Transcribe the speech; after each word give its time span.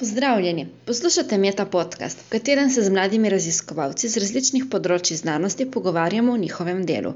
Pozdravljeni, 0.00 0.68
poslušate 0.86 1.38
Meta 1.38 1.66
podcast, 1.66 2.18
v 2.18 2.28
katerem 2.28 2.70
se 2.70 2.82
z 2.82 2.90
mladimi 2.90 3.28
raziskovalci 3.28 4.08
z 4.08 4.16
različnih 4.16 4.64
področji 4.64 5.16
znanosti 5.16 5.66
pogovarjamo 5.66 6.32
o 6.32 6.36
njihovem 6.36 6.86
delu. 6.86 7.10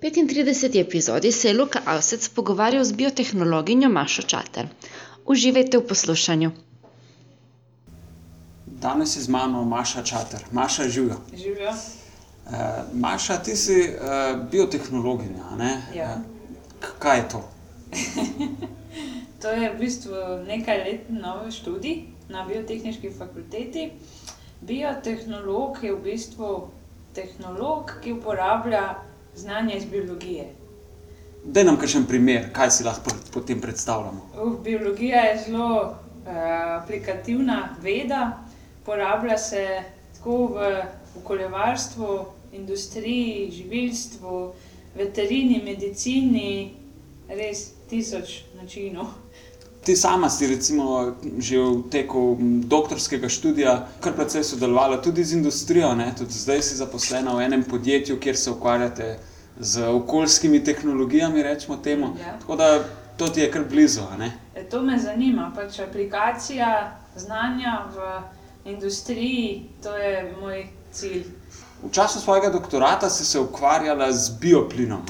V 0.00 0.08
35. 0.08 0.80
epizodi 0.80 1.32
se 1.32 1.48
je 1.48 1.54
Luka 1.54 1.82
Avsec 1.86 2.28
pogovarjal 2.28 2.84
z 2.84 2.92
biotehnologinjo 2.92 3.90
Mašo 3.90 4.22
Čater. 4.22 4.70
Uživajte 5.26 5.78
v 5.78 5.84
poslušanju. 5.84 6.50
Danes 8.80 9.16
je 9.16 9.22
z 9.22 9.28
mano 9.28 9.64
Maša 9.66 10.02
Čater. 10.02 10.48
Maša, 10.52 10.88
živijo. 10.88 11.20
Živijo. 11.34 11.76
Uh, 12.48 12.56
Maša, 12.94 13.36
ti 13.36 13.56
si 13.56 13.82
uh, 13.84 13.92
biotehnologinja. 14.48 15.44
a 15.44 15.56
ne? 15.56 15.72
Ja. 15.94 16.10
Eh, 16.14 16.18
k- 16.80 16.96
kaj 16.98 17.18
je 17.18 17.28
to? 17.28 17.44
To 19.42 19.48
je 19.48 19.70
v 19.70 19.78
bistvu 19.78 20.14
nekaj 20.46 20.78
let 20.84 21.10
nov 21.10 21.46
študij 21.50 22.02
na 22.28 22.42
biotehnički 22.42 23.10
fakulteti. 23.10 23.92
Biotehnolog 24.60 25.78
je 25.82 25.92
v 25.94 26.00
bistvu 26.02 26.70
tehnolog, 27.14 27.92
ki 28.02 28.12
uporablja 28.18 28.98
znanje 29.38 29.76
iz 29.76 29.84
biologije. 29.84 30.48
Daj 31.44 31.64
nam 31.64 31.78
kakšen 31.78 32.08
primer, 32.10 32.50
kaj 32.52 32.70
si 32.70 32.84
lahko 32.84 33.14
potem 33.30 33.60
predstavljamo. 33.60 34.26
Uh, 34.34 34.58
biologija 34.64 35.22
je 35.30 35.38
zelo 35.46 35.70
uh, 35.82 35.94
aplikativna 36.82 37.76
veda, 37.82 38.42
uporablja 38.82 39.38
se 39.38 39.82
tako 40.18 40.46
v 40.58 40.74
okoljevarstvu, 41.22 42.24
industriji, 42.52 43.50
živilstvu, 43.54 44.52
veterini, 44.98 45.62
medicini, 45.64 46.74
res 47.28 47.77
tisoč 47.88 48.42
načinov. 48.60 49.06
Ti 49.84 49.96
sama 49.96 50.28
si 50.30 50.46
recimo 50.46 51.14
že 51.38 51.56
v 51.58 51.88
teku 51.90 52.36
doktorskega 52.68 53.28
študija 53.28 53.86
kar 54.00 54.12
precej 54.12 54.44
sodelovala 54.44 55.00
tudi 55.02 55.24
z 55.24 55.32
industrijo, 55.38 55.94
ne? 55.94 56.12
tudi 56.18 56.32
zdaj 56.32 56.62
si 56.62 56.76
zaposlena 56.76 57.34
v 57.34 57.40
enem 57.46 57.64
podjetju, 57.64 58.18
kjer 58.20 58.36
se 58.36 58.50
ukvarjate 58.50 59.18
z 59.60 59.88
okoljskimi 59.88 60.64
tehnologijami, 60.64 61.42
rečemo 61.42 61.76
temu. 61.76 62.06
Ja. 62.20 62.38
Tako 62.40 62.56
da 62.56 62.84
to 63.16 63.28
ti 63.28 63.40
je 63.40 63.50
kar 63.50 63.64
blizu. 63.64 64.00
ne? 64.18 64.32
E, 64.54 64.64
To 64.68 64.82
me 64.82 64.98
zanima, 64.98 65.52
pač 65.56 65.80
aplikacija 65.80 66.98
znanja 67.16 67.88
v 67.94 68.22
industriji, 68.70 69.70
to 69.82 69.96
je 69.96 70.34
moj 70.40 70.66
cilj. 70.92 71.24
V 71.82 71.90
času 71.92 72.20
svojega 72.20 72.50
doktorata 72.50 73.10
si 73.10 73.24
se 73.24 73.40
ukvarjala 73.40 74.12
z 74.12 74.30
bioplinom. 74.40 75.02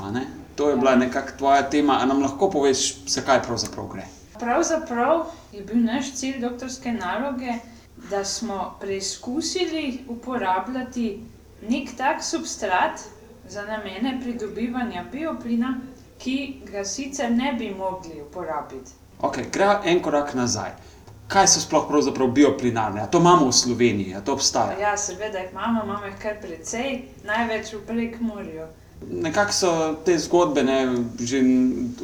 To 0.59 0.71
je 0.71 0.77
bila 0.77 0.97
nekako 0.97 1.39
tvoja 1.39 1.63
tema. 1.71 1.99
A 2.03 2.07
nam 2.07 2.23
lahko 2.23 2.51
poveš, 2.51 2.97
zakaj 3.07 3.43
pravzaprav 3.43 3.87
gre? 3.93 4.07
Pravzaprav 4.41 5.27
je 5.53 5.63
bil 5.63 5.85
naš 5.85 6.11
cilj 6.15 6.41
doktorske 6.41 6.93
naloge, 6.93 7.55
da 8.11 8.25
smo 8.25 8.75
preizkusili 8.81 9.99
uporabljati 10.09 11.21
nek 11.69 11.89
tak 11.97 12.25
substrat 12.25 13.01
za 13.49 13.63
namene 13.67 14.19
pridobivanja 14.23 15.05
bioplina, 15.13 15.75
ki 16.19 16.63
ga 16.73 16.85
sicer 16.85 17.31
ne 17.31 17.53
bi 17.53 17.71
mogli 17.79 18.23
uporabiti. 18.23 18.91
Okay, 19.21 19.51
Gremo 19.53 19.79
en 19.85 20.03
korak 20.03 20.35
nazaj. 20.35 20.75
Kaj 21.29 21.47
so 21.47 21.61
sploh 21.61 21.87
pravzaprav 21.89 22.35
bioplinarne? 22.35 23.03
A 23.03 23.07
to 23.07 23.19
imamo 23.19 23.47
v 23.47 23.53
Sloveniji, 23.53 24.15
a 24.15 24.21
to 24.21 24.33
obstaja? 24.33 24.75
Ja, 24.81 24.97
seveda 24.97 25.39
jih 25.39 25.53
imamo, 25.53 25.85
imamo 25.85 26.07
jih 26.07 26.19
kar 26.23 26.43
precej, 26.43 27.03
največ 27.25 27.73
v 27.75 27.83
Prekmorju. 27.87 28.67
Nekako 29.07 29.53
so 29.53 29.95
te 30.05 30.19
zgodbe 30.19 30.63
ne, 30.63 30.79
že 31.21 31.41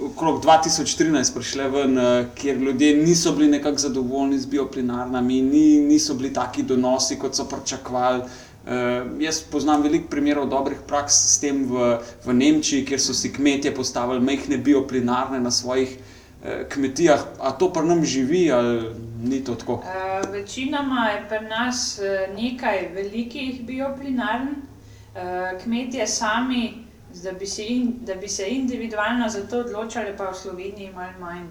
okrog 0.07 0.45
2013 0.45 1.35
prišle 1.35 1.69
ven, 1.69 1.99
eh, 1.99 2.27
kjer 2.35 2.57
ljudje 2.57 2.97
niso 2.97 3.33
bili 3.33 3.49
nekako 3.49 3.79
zadovoljni 3.79 4.39
z 4.39 4.47
bioplinarnami, 4.47 5.43
ni, 5.43 5.81
niso 5.81 6.15
bili 6.15 6.33
taki 6.33 6.63
donosi, 6.63 7.19
kot 7.19 7.35
so 7.37 7.45
pričakovali. 7.45 8.23
Uh, 8.65 9.21
jaz 9.21 9.43
poznam 9.53 9.83
veliko 9.83 10.09
primerov 10.09 10.47
dobrih 10.49 10.79
praks 10.89 11.13
s 11.13 11.41
tem 11.41 11.67
v, 11.69 11.99
v 12.25 12.33
Nemčiji, 12.33 12.87
kjer 12.89 13.01
so 13.01 13.13
si 13.13 13.29
kmetje 13.33 13.75
postavili 13.77 14.25
majhne 14.25 14.57
bioplinarne 14.57 15.41
na 15.41 15.51
svojih 15.51 15.99
uh, 15.99 16.63
kmetijah. 16.73 17.27
A 17.41 17.53
to 17.53 17.69
pri 17.73 17.85
nam 17.85 18.05
živi 18.05 18.47
ali 18.53 18.95
ni 19.21 19.43
to 19.45 19.55
tako? 19.55 19.83
Uh, 19.85 20.33
večinoma 20.33 21.11
je 21.11 21.27
pri 21.29 21.43
nas 21.49 22.01
nekaj 22.37 22.89
velikih 22.95 23.61
bioplinarn, 23.67 24.49
uh, 24.49 25.61
kmetje 25.61 26.07
sami, 26.07 26.84
da 27.23 27.33
bi, 27.33 27.47
se 27.47 27.67
in, 27.67 27.93
da 28.01 28.15
bi 28.15 28.29
se 28.29 28.49
individualno 28.49 29.29
za 29.29 29.47
to 29.47 29.59
odločali, 29.59 30.17
pa 30.17 30.31
v 30.31 30.35
Sloveniji 30.35 30.93
malo 30.93 31.13
manj 31.21 31.47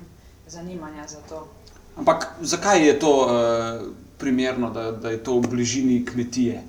zanimanja 0.47 1.07
za 1.07 1.22
to. 1.29 1.47
Ampak 1.97 2.28
zakaj 2.41 2.88
je 2.88 3.00
to 3.00 3.12
uh, 3.25 3.31
primerno, 4.18 4.69
da, 4.69 4.91
da 4.91 5.09
je 5.09 5.24
to 5.24 5.40
v 5.40 5.47
bližini 5.47 6.06
kmetije? 6.06 6.63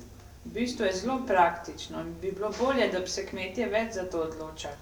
V 0.45 0.53
bistvu 0.53 0.85
je 0.85 0.93
zelo 0.93 1.21
praktično 1.27 2.01
in 2.01 2.13
bi 2.21 2.31
bilo 2.31 2.51
bolje, 2.59 2.87
da 2.91 2.99
bi 2.99 3.07
se 3.07 3.25
kmetje 3.25 3.69
več 3.69 3.93
za 3.93 4.03
to 4.03 4.21
odločali. 4.29 4.75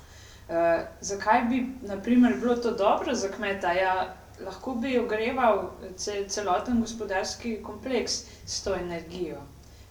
Uh, 0.50 0.84
zakaj 1.02 1.46
bi 1.50 1.66
naprimer, 1.88 2.36
bilo 2.40 2.56
to 2.56 2.72
dobro 2.72 3.16
za 3.16 3.32
kmeta? 3.32 3.72
Ja, 3.74 4.16
lahko 4.46 4.76
bi 4.76 5.00
ogreval 5.00 5.72
ce, 5.98 6.26
celoten 6.28 6.82
gospodarski 6.82 7.58
kompleks 7.64 8.14
s 8.46 8.64
to 8.64 8.76
energijo. 8.76 9.38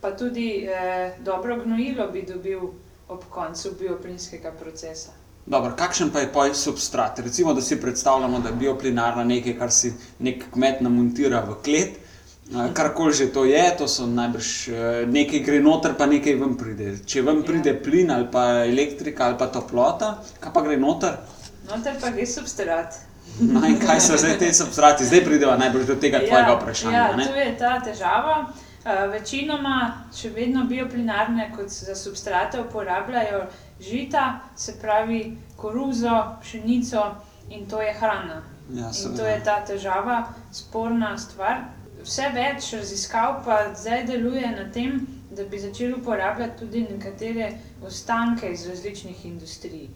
Pa 0.01 0.17
tudi 0.17 0.67
eh, 0.67 1.15
dobro 1.23 1.57
gnojilo 1.65 2.09
bi 2.09 2.23
dobil 2.23 2.61
ob 3.13 3.25
koncu 3.31 3.75
bioplinskega 3.81 4.53
procesa. 4.61 5.13
Dobro, 5.47 5.73
kakšen 5.77 6.13
pa 6.15 6.21
je 6.23 6.29
poj 6.33 6.55
substrat? 6.55 7.19
Recimo, 7.19 7.55
da 7.55 7.63
si 7.63 7.81
predstavljamo, 7.81 8.39
da 8.39 8.49
je 8.49 8.55
bioplinarna 8.61 9.25
nekaj, 9.25 9.59
kar 9.59 9.73
si 9.75 9.93
nek 10.19 10.45
kmet 10.55 10.81
namontira 10.81 11.41
v 11.49 11.57
klet. 11.65 11.99
Eh, 12.53 12.71
Karkoli 12.75 13.15
že 13.15 13.27
to 13.33 13.45
je, 13.45 13.63
to 13.79 13.89
so 13.89 14.07
najbrž 14.07 14.69
eh, 14.69 15.07
nekaj 15.07 15.41
gre 15.41 15.61
noter, 15.61 15.95
pa 15.99 16.07
nekaj 16.07 16.35
ven 16.39 16.57
pride. 16.59 16.99
Če 17.07 17.23
ven 17.23 17.41
Ja. 17.41 17.47
pride 17.47 17.75
plin 17.83 18.11
ali 18.11 18.27
pa 18.33 18.65
elektrika 18.65 19.27
ali 19.27 19.39
pa 19.39 19.47
toplota, 19.47 20.19
kaj 20.41 20.53
pa 20.53 20.63
gre 20.63 20.77
noter? 20.77 21.17
Noter 21.71 21.97
pa 22.01 22.11
gre 22.11 22.27
substrat. 22.27 22.95
No 23.41 23.65
in 23.67 23.79
kaj 23.81 24.01
so 24.01 24.17
zdaj 24.17 24.39
te 24.39 24.53
substrati? 24.53 25.07
Zdaj 25.07 25.25
prideva 25.25 25.57
najbrž 25.57 25.87
do 25.87 25.95
tega 25.97 26.19
tvojega 26.19 26.59
vprašanja. 26.61 26.99
Ja, 26.99 27.17
ne? 27.17 27.27
to 27.27 27.35
je 27.35 27.57
ta 27.59 27.81
težava. 27.81 28.35
Uh, 28.43 28.72
večinoma 28.85 29.77
še 30.13 30.31
vedno 30.31 30.65
bioplinarne 30.65 31.53
kot 31.57 31.69
za 31.69 31.95
substrate 31.95 32.61
uporabljajo 32.61 33.45
žita, 33.81 34.25
se 34.57 34.75
pravi 34.83 35.21
koruzo, 35.57 36.37
pšenico 36.41 37.05
in 37.51 37.67
to 37.67 37.83
je 37.83 37.93
hrana. 37.93 38.43
Ja, 38.71 38.91
In 39.05 39.17
to 39.17 39.27
je 39.27 39.41
ta 39.45 39.61
težava, 39.61 40.23
sporna 40.53 41.19
stvar. 41.19 41.65
Vse 42.03 42.31
več 42.35 42.73
raziskav 42.73 43.45
pa 43.45 43.75
zdaj 43.75 44.05
deluje 44.05 44.51
na 44.51 44.71
tem, 44.73 45.01
da 45.31 45.45
bi 45.45 45.59
začeli 45.59 45.93
uporabljati 45.95 46.59
tudi 46.59 46.83
nekatere 46.83 47.53
ostanke 47.83 48.53
iz 48.53 48.67
različnih 48.67 49.27
industrij. 49.27 49.89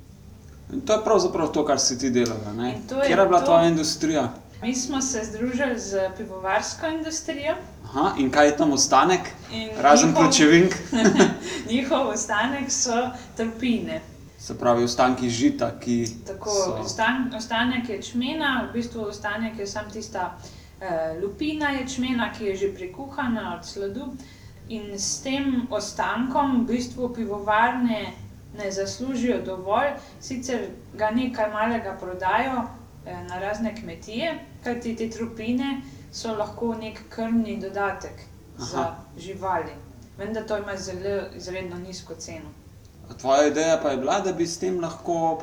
In 0.72 0.80
to 0.80 0.92
je 0.92 1.04
pravzaprav 1.04 1.48
to, 1.48 1.64
kar 1.64 1.78
si 1.80 1.98
ti 1.98 2.10
delala. 2.10 2.52
ne? 2.52 2.74
In 2.74 2.86
to 2.88 2.94
je 2.94 3.06
Kjer 3.06 3.18
je 3.18 3.26
bila 3.26 3.40
to. 3.40 3.46
tvoja 3.46 3.64
industrija? 3.64 4.28
Mi 4.62 4.74
smo 4.74 5.02
se 5.02 5.24
združili 5.24 5.78
z 5.78 6.10
pivovarsko 6.16 6.86
industrijo. 6.88 7.54
Aha, 7.86 8.14
in 8.18 8.30
kaj 8.30 8.46
je 8.46 8.56
tam 8.56 8.72
ostanek? 8.72 9.20
in 9.52 9.68
Razen 9.78 10.08
njihov- 10.08 10.16
pločevink, 10.16 10.74
Njihov 11.70 12.08
ostanek 12.08 12.70
so 12.70 12.96
trpine. 13.36 14.00
se 14.38 14.54
pravi 14.54 14.84
ostanki 14.84 15.30
žita, 15.30 15.70
ki 15.80 16.06
Tako, 16.26 16.50
so. 16.50 16.72
ostan, 16.74 17.32
ostanek 17.36 17.88
ječmena, 17.88 18.68
v 18.68 18.72
bistvu 18.72 19.00
ostanek 19.02 19.58
je 19.58 19.66
samo 19.66 19.90
tista 19.90 20.36
uh, 20.36 20.86
lupina 21.22 21.70
ječmena, 21.70 22.32
ki 22.32 22.44
je 22.44 22.56
že 22.56 22.68
prekuhana 22.70 23.56
od 23.56 23.66
sladu. 23.66 24.12
In 24.68 24.98
s 24.98 25.22
tem 25.22 25.66
ostankom 25.70 26.60
v 26.60 26.68
bistvu 26.68 27.08
pivovarne 27.08 28.12
ne 28.58 28.70
zaslužijo 28.70 29.42
dovolj, 29.42 29.88
sicer 30.20 30.60
ga 30.94 31.10
nekaj 31.10 31.50
malega 31.52 31.92
prodajo 31.94 32.62
eh, 33.06 33.24
na 33.28 33.38
razne 33.38 33.74
kmetije, 33.74 34.32
kajti 34.64 34.96
te 34.96 35.10
trupine 35.10 35.80
so 36.12 36.36
lahko 36.36 36.74
nek 36.74 37.00
krmni 37.08 37.56
dodatek 37.60 38.20
za 38.58 38.80
Aha. 38.80 38.96
živali. 39.18 39.72
Vendar 40.18 40.46
to 40.46 40.56
ima 40.58 40.76
zelo 40.76 41.26
izredno 41.36 41.78
nizko 41.78 42.14
ceno. 42.14 42.50
Tvoja 43.20 43.46
ideja 43.46 43.78
pa 43.82 43.90
je 43.90 43.96
bila, 43.96 44.20
da 44.20 44.32
bi 44.32 44.46
s 44.46 44.58
tem 44.58 44.80
lahko 44.80 45.38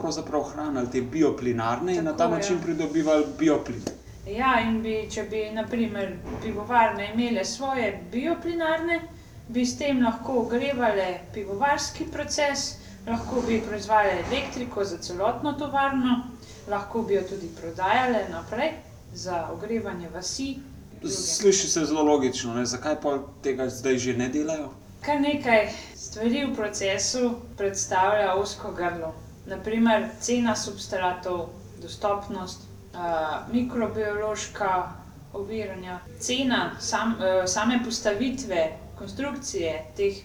hranili 0.53 0.91
te 0.91 1.01
bioplinarne 1.01 1.95
in 1.95 2.03
na 2.03 2.11
ta 2.11 2.17
Tako, 2.17 2.35
način 2.35 2.55
ja. 2.55 2.61
pridobivali 2.63 3.25
bioplin. 3.39 3.81
Ja, 4.27 4.59
in 4.59 4.81
bi, 4.81 5.09
če 5.11 5.23
bi, 5.23 5.49
naprimer, 5.51 6.17
pivovarne 6.43 7.11
imele 7.13 7.45
svoje 7.45 8.03
bioplinarne, 8.11 9.01
bi 9.47 9.65
s 9.65 9.77
tem 9.77 10.03
lahko 10.03 10.33
ogrevale 10.39 11.19
pivovarski 11.33 12.05
proces, 12.11 12.75
lahko 13.07 13.41
bi 13.47 13.61
proizvajale 13.67 14.23
elektriko 14.31 14.83
za 14.83 14.97
celotno 14.97 15.53
tovarno, 15.53 16.23
lahko 16.67 17.01
bi 17.01 17.13
jo 17.13 17.21
tudi 17.29 17.49
prodajale 17.61 18.25
naprej 18.29 18.71
za 19.13 19.49
ogrevanje 19.53 20.09
vasi. 20.09 20.55
Sliši 21.03 21.67
se 21.67 21.85
zelo 21.85 22.03
logično, 22.03 22.53
ne? 22.53 22.65
zakaj 22.65 23.01
pa 23.01 23.17
tega 23.43 23.69
zdaj 23.69 23.97
že 23.97 24.17
ne 24.17 24.29
delajo? 24.29 24.69
Kar 25.05 25.21
nekaj 25.21 25.69
stvari 25.95 26.45
v 26.45 26.55
procesu 26.55 27.31
predstavlja 27.57 28.33
osko 28.33 28.71
grlo. 28.71 29.13
Naprimer, 29.45 30.07
cena 30.21 30.55
substratov, 30.55 31.49
dostopnost, 31.81 32.61
uh, 32.93 33.53
mikrobiološka 33.53 35.03
oviranja. 35.33 35.99
Cena 36.19 36.71
sam, 36.79 37.15
eh, 37.19 37.47
same 37.47 37.79
postavitve, 37.85 38.77
konstrukcije 38.97 39.85
teh 39.97 40.15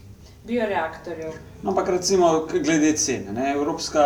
bioreaktorjev. 0.45 1.33
No, 1.63 1.71
ampak 1.71 1.89
recimo 1.89 2.47
glede 2.65 2.93
cene. 2.97 3.33
Ne? 3.33 3.53
Evropska 3.53 4.05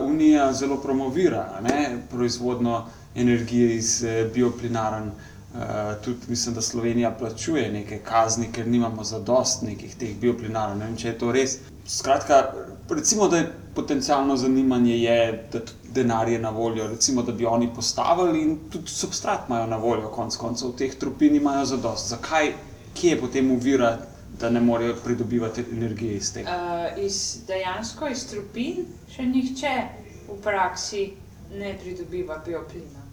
unija 0.00 0.52
zelo 0.52 0.76
promovira 0.76 1.60
ne? 1.62 1.98
proizvodno 2.10 2.86
energije 3.16 3.76
iz 3.76 4.04
eh, 4.04 4.26
bioplinaren. 4.34 5.10
Uh, 5.56 5.62
tudi 6.04 6.18
mislim, 6.28 6.54
da 6.54 6.60
Slovenija 6.60 7.10
plačuje 7.10 7.72
neke 7.72 7.98
kazni, 7.98 8.50
ker 8.52 8.66
nimamo 8.68 9.04
zadost 9.04 9.62
nekih 9.62 9.94
teh 9.96 10.10
bioplinarov. 10.20 10.76
Ne 10.76 10.84
vem, 10.84 10.96
če 11.00 11.08
je 11.08 11.18
to 11.18 11.30
res. 11.32 11.54
Skratka, 11.88 12.42
recimo, 12.90 13.28
da 13.28 13.38
je 13.38 13.52
potencijalno 13.74 14.36
zanimanje, 14.36 14.98
je, 14.98 15.48
da 15.52 15.62
denar 15.94 16.28
je 16.28 16.38
na 16.38 16.50
voljo, 16.50 16.88
recimo, 16.88 17.22
da 17.22 17.32
bi 17.32 17.46
oni 17.46 17.70
postavili 17.74 18.42
in 18.42 18.58
tudi 18.70 18.90
substrat 18.90 19.48
imajo 19.48 19.66
na 19.66 19.76
voljo, 19.76 20.10
konec 20.12 20.36
koncev, 20.36 20.74
teh 20.76 20.94
tropin 20.94 21.36
imajo 21.36 21.64
zadost. 21.64 22.08
Zakaj, 22.08 22.52
kje 22.94 23.10
je 23.10 23.20
potem 23.20 23.50
uvira, 23.50 23.96
da 24.40 24.50
ne 24.50 24.60
morejo 24.60 24.96
pridobivati 25.04 25.64
energije 25.72 26.16
iz 26.16 26.32
tega? 26.32 26.50
Uh, 26.50 27.04
iz, 27.04 27.38
dejansko 27.48 28.08
iz 28.12 28.26
trupin 28.28 28.84
še 29.08 29.24
nihče 29.24 29.72
v 30.28 30.36
praksi 30.42 31.06
ne 31.56 31.72
pridobiva 31.82 32.42
bioplina, 32.46 33.05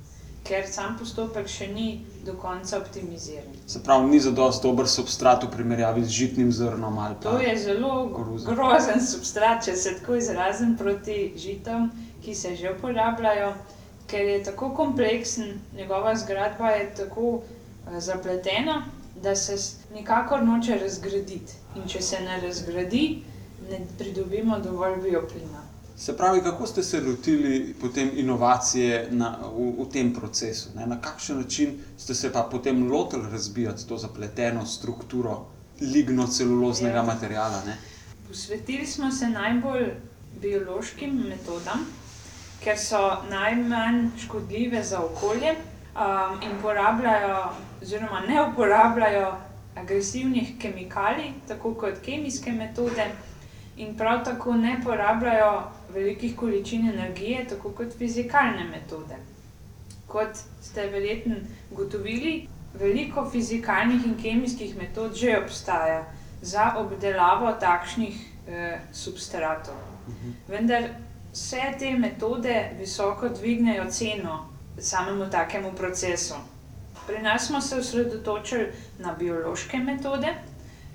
ker 0.43 0.65
sam 0.67 0.97
postopek 0.99 1.47
še 1.47 1.67
ni 1.71 2.05
do 2.25 2.33
konca 2.39 2.77
optimiziran. 2.77 3.53
Se 3.67 3.79
pravi, 3.83 4.09
ni 4.11 4.19
zadost 4.19 4.63
dober 4.63 4.87
substrat 4.91 5.43
v 5.43 5.51
primerjavi 5.53 6.03
z 6.03 6.09
žitnim 6.09 6.51
zrnom 6.51 6.97
ali 6.99 7.15
pa 7.15 7.29
To 7.29 7.39
je 7.39 7.57
zelo 7.57 8.09
koruza. 8.15 8.51
grozen 8.51 9.01
substrat, 9.01 9.63
če 9.65 9.75
se 9.75 9.95
tako 9.99 10.15
izrazim, 10.19 10.75
proti 10.77 11.33
žitom, 11.37 11.91
ki 12.25 12.35
se 12.35 12.55
že 12.55 12.75
uporabljajo, 12.75 13.53
ker 14.07 14.27
je 14.27 14.43
tako 14.43 14.73
kompleksen, 14.75 15.59
njegova 15.75 16.15
zgradba 16.15 16.75
je 16.75 16.93
tako 16.95 17.27
uh, 17.39 17.99
zapletena, 17.99 18.83
da 19.23 19.35
se 19.35 19.55
nikakor 19.95 20.43
noče 20.43 20.79
razgraditi. 20.79 21.53
In 21.75 21.87
če 21.87 22.01
se 22.01 22.19
ne 22.19 22.41
razgradi, 22.41 23.23
ne 23.69 23.79
pridobimo 23.97 24.59
dovolj 24.59 24.99
bioplina. 25.01 25.63
Se 26.03 26.17
pravi, 26.17 26.41
kako 26.43 26.67
ste 26.67 26.83
se 26.83 27.01
lotili 27.01 27.75
potem 27.81 28.09
inovacije 28.13 29.07
na, 29.11 29.37
v, 29.55 29.69
v 29.77 29.85
tem 29.91 30.13
procesu? 30.13 30.69
Ne? 30.75 30.83
Na 30.87 30.97
kakšen 31.01 31.37
način 31.37 31.77
ste 31.97 32.15
se 32.15 32.31
pa 32.33 32.41
potem 32.51 32.91
lotili 32.91 33.31
razbijati 33.31 33.87
to 33.87 33.97
zapleteno 33.97 34.65
strukturo 34.65 35.45
lignoceluloznega 35.81 36.95
Ja. 36.95 37.03
materiala? 37.03 37.61
Ne? 37.65 37.77
Posvetili 38.27 38.85
smo 38.85 39.11
se 39.11 39.29
najbolj 39.29 39.93
biološkim 40.41 41.23
metodam, 41.29 41.85
ker 42.63 42.79
so 42.79 43.23
najmanj 43.29 44.09
škodljive 44.25 44.83
za 44.83 44.99
okolje 44.99 45.55
um, 45.55 46.41
in 46.43 46.59
porabljajo, 46.61 47.37
oziroma 47.81 48.19
ne 48.27 48.41
uporabljajo 48.51 49.37
agresivnih 49.75 50.57
kemikalij, 50.59 51.31
tako 51.47 51.73
kot 51.73 52.03
kemijske 52.05 52.51
metode, 52.51 53.07
in 53.77 53.97
prav 53.97 54.25
tako 54.25 54.53
ne 54.53 54.81
porabljajo 54.83 55.63
velikih 55.93 56.35
količin 56.35 56.89
energije, 56.89 57.45
tako 57.49 57.71
kot 57.71 57.97
fizikalne 57.97 58.63
metode. 58.63 59.15
Kot 60.07 60.37
ste 60.61 60.87
verjetno 60.87 61.35
ugotovili, 61.71 62.47
veliko 62.79 63.29
fizikalnih 63.31 64.05
in 64.05 64.17
kemijskih 64.21 64.77
metod 64.77 65.15
že 65.15 65.37
obstaja 65.37 66.05
za 66.41 66.73
obdelavo 66.77 67.51
takšnih 67.59 68.15
eh, 68.47 68.79
substratov. 68.91 69.75
Vendar 70.47 70.89
vse 71.33 71.61
te 71.79 71.91
metode 71.97 72.69
visoko 72.79 73.29
dvignejo 73.29 73.85
ceno 73.91 74.49
samemu 74.79 75.29
takemu 75.29 75.71
procesu. 75.71 76.35
Pri 77.07 77.21
nas 77.21 77.47
smo 77.47 77.61
se 77.61 77.75
osredotočili 77.75 78.67
na 78.99 79.13
biološke 79.13 79.77
metode 79.77 80.33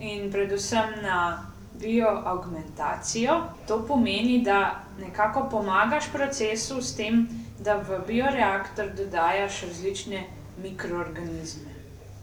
in 0.01 0.33
predvsem 0.33 1.03
na 1.03 1.47
bioaugmentacijo. 1.81 3.43
To 3.69 3.87
pomeni, 3.87 4.43
da 4.45 4.85
nekako 5.01 5.49
pomagaš 5.51 6.13
procesu 6.13 6.83
s 6.83 6.97
tem, 6.97 7.29
da 7.59 7.77
v 7.77 8.01
bioreaktor 8.07 8.91
dodajaš 8.97 9.63
različne 9.63 10.25
mikroorganizme, 10.63 11.75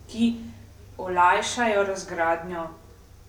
ki 0.07 0.35
olajšajo 0.97 1.83
razgradnjo 1.83 2.67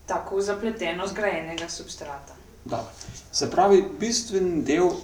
tako 0.06 0.40
zapleteno 0.40 1.06
zgrajenega 1.06 1.68
substrata. 1.68 2.34
Dobro. 2.64 2.86
Se 3.32 3.50
pravi, 3.50 3.84
bistven 4.00 4.64
del 4.64 4.86
uh, 4.86 4.94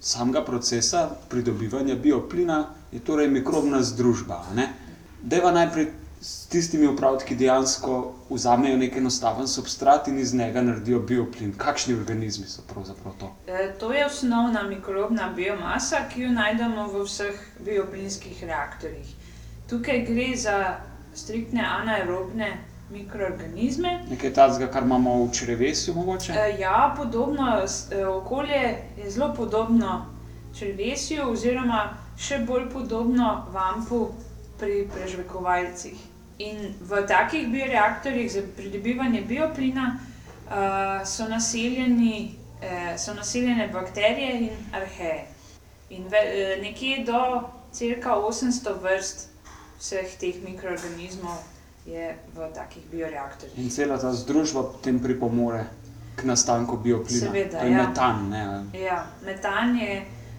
samega 0.00 0.44
procesa 0.44 1.10
pridobivanja 1.28 1.94
bioplina 1.94 2.66
je 2.92 3.00
torej 3.00 3.28
mikrobna 3.28 3.82
združba. 3.82 4.44
ne? 4.54 4.72
Deva 5.22 5.52
najprej 5.52 5.92
s 6.22 6.46
tistimi 6.46 6.86
opravki, 6.86 7.24
ki 7.24 7.36
dejansko 7.36 7.94
vzamejo 8.30 8.76
nek 8.78 8.96
enostaven 8.96 9.48
substrat 9.48 10.08
in 10.08 10.18
iz 10.18 10.34
njega 10.34 10.62
naredijo 10.62 11.00
bioplin. 11.00 11.54
Kakšni 11.58 11.94
organizmi 11.94 12.46
so 12.46 12.62
pravzaprav 12.72 13.14
to? 13.20 13.30
E, 13.46 13.72
To 13.80 13.92
je 13.92 14.06
osnovna 14.06 14.62
mikrobna 14.62 15.32
biomasa, 15.36 16.04
ki 16.12 16.22
jo 16.22 16.30
najdemo 16.30 16.86
v 16.92 17.02
vseh 17.04 17.40
bioplinskih 17.66 18.44
reaktorjih. 18.44 19.08
Tukaj 19.70 20.04
gre 20.06 20.28
za 20.36 20.76
striktne 21.14 21.64
anaerobne 21.66 22.52
mikroorganizme. 22.90 24.04
Nekaj 24.10 24.32
takega, 24.32 24.70
kar 24.72 24.86
imamo 24.86 25.24
v 25.24 25.32
črevesju, 25.32 25.94
mogoče? 25.94 26.32
E, 26.32 26.56
Ja, 26.60 26.94
podobno, 26.96 27.58
e, 27.90 28.06
okolje 28.06 28.62
je 28.96 29.10
zelo 29.10 29.34
podobno 29.34 30.06
črvesju, 30.54 31.30
oziroma 31.32 31.82
še 32.18 32.38
bolj 32.46 32.70
podobno 32.70 33.46
vampu 33.52 34.06
pri 34.58 34.86
prežvekovalcih. 34.94 36.11
In 36.42 36.74
v 36.80 37.02
takih 37.06 37.48
bioreaktorjih 37.52 38.32
za 38.32 38.42
pridobivanje 38.56 39.22
bioplina 39.28 39.86
uh, 39.94 41.06
so, 41.06 41.28
naseljeni, 41.28 42.34
eh, 42.62 42.94
so 42.98 43.14
naseljene 43.14 43.68
bakterije 43.72 44.40
in 44.40 44.50
arheje. 44.72 45.26
In 45.90 46.08
ve, 46.08 46.18
eh, 46.18 46.62
nekje 46.62 47.04
do 47.04 47.48
cirka 47.72 48.16
800 48.16 48.74
vrst 48.82 49.28
vseh 49.78 50.18
teh 50.20 50.42
mikroorganizmov 50.44 51.38
je 51.86 52.14
v 52.34 52.48
takih 52.54 52.82
bioreaktorjih. 52.90 53.58
In 53.58 53.70
cela 53.70 53.98
ta 53.98 54.12
združba 54.12 54.62
potem 54.62 55.00
pripomore 55.02 55.64
k 56.16 56.24
nastanku 56.24 56.76
bioplina. 56.76 57.26
Seveda, 57.26 57.58
to 57.58 57.66
je 57.66 57.72
ja. 57.72 57.88
metan. 57.88 58.28
Ne? 58.30 58.42
Ja, 58.78 59.06
metan 59.26 59.76
je 59.76 59.92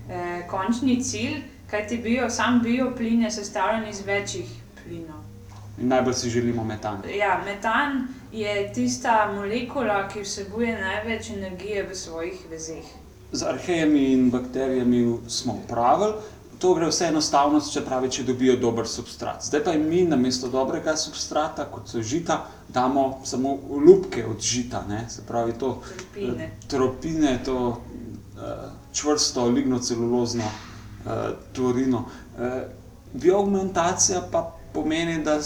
eh, 0.09 0.47
končni 0.47 1.03
cilj, 1.03 1.41
kajti 1.67 1.97
bio, 1.97 2.29
sam 2.29 2.61
bioplin 2.63 3.21
je 3.21 3.31
sestavljen 3.31 3.89
iz 3.89 4.01
večjih 4.06 4.49
plinov. 4.83 5.32
In 5.81 5.87
najbolj 5.87 6.13
si 6.13 6.29
želimo 6.29 6.63
metan. 6.63 7.01
Ja, 7.18 7.42
metan 7.45 8.07
je 8.31 8.73
tista 8.73 9.31
molekula, 9.35 10.07
ki 10.07 10.21
vsebuje 10.21 10.77
največ 10.81 11.30
energije 11.30 11.87
v 11.89 11.95
svojih 11.95 12.45
vezeh. 12.49 12.85
Z 13.31 13.44
arhejami 13.44 14.11
in 14.13 14.30
bakterijami 14.31 15.18
smo 15.27 15.53
upravili, 15.63 16.13
to 16.59 16.73
gre 16.73 16.87
vse 16.87 17.09
enostavno, 17.09 17.59
če 17.59 17.81
pravi, 17.83 18.07
če 18.11 18.23
dobijo 18.23 18.56
dober 18.56 18.87
substrat. 18.87 19.44
Zdaj 19.44 19.63
pa 19.65 19.73
jim 19.73 19.87
mi 19.89 20.03
na 20.07 20.15
mesto 20.15 20.47
dobrega 20.47 20.94
substrata, 20.95 21.65
kot 21.71 21.89
so 21.89 22.01
žita, 22.01 22.37
damo 22.69 23.19
samo 23.25 23.57
lupke 23.83 24.23
od 24.25 24.39
žita, 24.39 24.85
ne? 24.87 25.03
se 25.09 25.25
pravi 25.27 25.57
to 25.59 25.81
Tropine. 25.89 26.45
eh, 26.45 26.68
tropine, 26.68 27.39
to 27.45 27.81
eh, 28.37 28.69
čvrsto 28.94 29.47
lignocelulozno 29.49 30.44
eh, 30.45 31.33
tvorino. 31.53 32.06
Bioaugmentacija 33.13 34.21
pa 34.31 34.51
pomeni, 34.73 35.23
da 35.23 35.39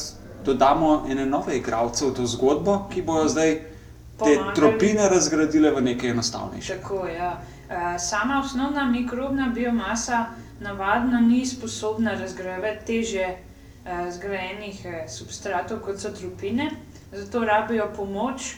dodamo 0.45 1.05
ene 1.09 1.25
nove 1.25 1.57
igralce 1.57 2.05
v 2.05 2.13
to 2.13 2.25
zgodbo, 2.25 2.87
ki 2.93 3.01
bojo 3.01 3.27
zdaj 3.27 3.53
te 3.53 4.35
Pomagali. 4.35 4.55
tropine 4.55 5.09
razgradile 5.09 5.71
v 5.71 5.81
nekaj 5.81 6.09
enostavnejše. 6.09 6.77
Tako, 6.77 7.07
ja. 7.07 7.41
Eh, 7.69 7.99
Sama 7.99 8.39
osnovna 8.45 8.85
mikrobna 8.85 9.49
biomasa 9.55 10.25
navadno 10.59 11.19
ni 11.19 11.45
sposobna 11.45 12.13
razgrajevati 12.13 12.85
teže 12.85 13.25
eh, 13.27 14.11
zgrajenih 14.11 14.85
eh, 14.85 15.05
substratov, 15.09 15.79
kot 15.79 15.99
so 15.99 16.09
tropine, 16.09 16.71
zato 17.11 17.45
rabijo 17.45 17.89
pomoč 17.95 18.55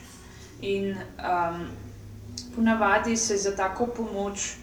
in 0.61 0.91
um, 0.91 1.67
ponavadi 2.55 3.17
se 3.17 3.37
za 3.37 3.55
tako 3.55 3.85
pomoč 3.85 4.55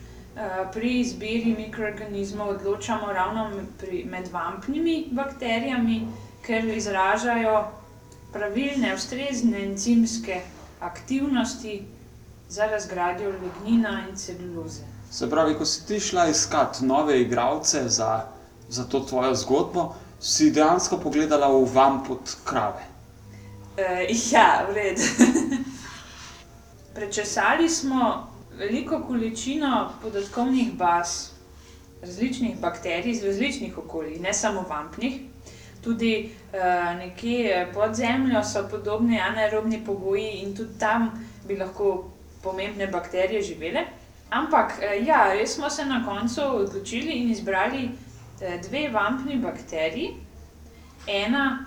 pri 0.73 1.01
izbiri 1.01 1.55
mikroorganizmov 1.59 2.49
odločamo 2.49 3.13
ravno 3.13 3.51
pri, 3.81 4.05
med 4.05 4.29
vampnimi 4.33 5.09
bakterijami, 5.13 6.09
ker 6.45 6.69
izražajo 6.69 7.65
pravilne, 8.33 8.95
ustrezne 8.95 9.65
encimske 9.65 10.41
aktivnosti 10.81 11.83
za 12.49 12.67
razgradnjo 12.67 13.33
lignina 13.43 14.03
in 14.09 14.17
celuloze. 14.17 14.85
Se 15.11 15.31
pravi, 15.31 15.55
ko 15.55 15.65
si 15.65 15.87
ti 15.87 16.01
šla 16.01 16.29
iskat 16.29 16.81
nove 16.81 17.21
igralce 17.21 17.89
za, 17.89 18.27
za 18.69 18.85
to 18.85 19.01
tvojo 19.01 19.35
zgodbo, 19.35 19.95
si 20.21 20.51
dejansko 20.51 20.99
pogledala 20.99 21.49
v 21.49 21.65
vam 21.75 22.05
pod 22.05 22.37
krave. 22.45 22.85
E, 23.77 24.07
ja, 24.33 24.67
v 24.69 24.75
redu. 24.75 25.03
Prečesali 26.97 27.69
smo 27.69 28.36
veliko 28.59 29.01
količino 29.07 29.93
podatkovnih 30.03 30.73
baz 30.73 31.31
različnih 32.03 32.57
bakterij 32.61 33.11
iz 33.11 33.25
različnih 33.25 33.79
okolij, 33.79 34.19
ne 34.19 34.33
samo 34.33 34.65
vampnih. 34.69 35.21
Tudi 35.85 36.31
uh, 36.53 36.99
nekje 36.99 37.69
pod 37.75 37.95
zemljo 37.95 38.43
so 38.45 38.69
podobni 38.71 39.21
anaerobni 39.21 39.85
pogoji 39.87 40.29
in 40.43 40.57
tudi 40.57 40.79
tam 40.79 41.11
bi 41.49 41.57
lahko 41.57 42.11
pomembne 42.43 42.87
bakterije 42.87 43.43
živele. 43.43 43.85
Ampak 44.31 44.73
ja, 45.07 45.33
res 45.33 45.55
smo 45.55 45.71
se 45.71 45.85
na 45.85 46.05
koncu 46.05 46.43
odločili 46.43 47.13
in 47.13 47.31
izbrali 47.31 47.91
dve 48.69 48.89
vampni 48.93 49.37
bakteriji. 49.37 50.15
Ena, 51.07 51.67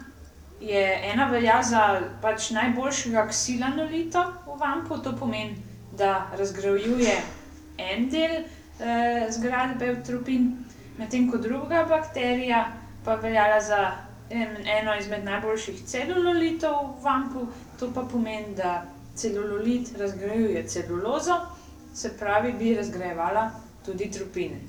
je, 0.61 0.99
ena 1.13 1.29
velja 1.31 1.61
za 1.63 2.01
pač 2.21 2.49
najboljšega 2.51 3.27
ksilanolita 3.27 4.25
v 4.45 4.57
vampu, 4.59 4.97
to 5.03 5.15
pomeni, 5.15 5.55
da 5.99 6.31
razgrajuje 6.37 7.15
en 7.77 8.09
del 8.09 8.35
eh, 8.39 9.27
zgradbe 9.31 9.91
Eutropin, 9.93 10.51
medtem 10.97 11.29
ko 11.31 11.37
druga 11.37 11.85
bakterija 11.89 12.63
pa 13.05 13.15
velja 13.15 13.59
za 13.61 13.81
en, 14.29 14.55
eno 14.79 14.95
izmed 14.99 15.23
najboljših 15.23 15.83
celulolitov 15.85 16.95
v 16.99 17.03
vampu, 17.03 17.47
to 17.79 17.91
pa 17.93 18.01
pomeni, 18.01 18.55
da 18.55 18.83
celulolit 19.15 19.91
razgrajuje 19.99 20.67
celulozo, 20.67 21.39
se 21.93 22.11
pravi, 22.17 22.53
bi 22.59 22.75
razgrajevala 22.75 23.51
tudi 23.85 24.11
tropine. 24.11 24.59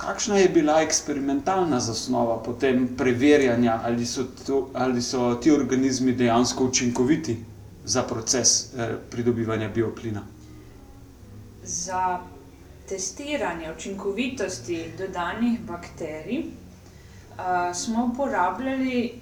Kakšna 0.00 0.38
je 0.38 0.48
bila 0.48 0.80
eksperimentalna 0.82 1.80
zasnova 1.80 2.38
potem 2.42 2.88
preverjanja, 2.96 3.80
ali 3.84 4.06
so, 4.06 4.24
to, 4.46 4.70
ali 4.74 5.02
so 5.02 5.34
ti 5.34 5.52
organizmi 5.52 6.12
dejansko 6.12 6.64
učinkoviti 6.64 7.36
za 7.84 8.02
proces 8.02 8.74
eh, 8.74 8.94
pridobivanja 9.10 9.68
bioplina? 9.68 10.22
Za 11.62 12.20
testiranje 12.88 13.72
učinkovitosti 13.72 14.92
dodanih 14.98 15.60
bakterij 15.60 16.38
uh, 16.40 17.74
smo 17.74 18.10
uporabljali 18.12 19.20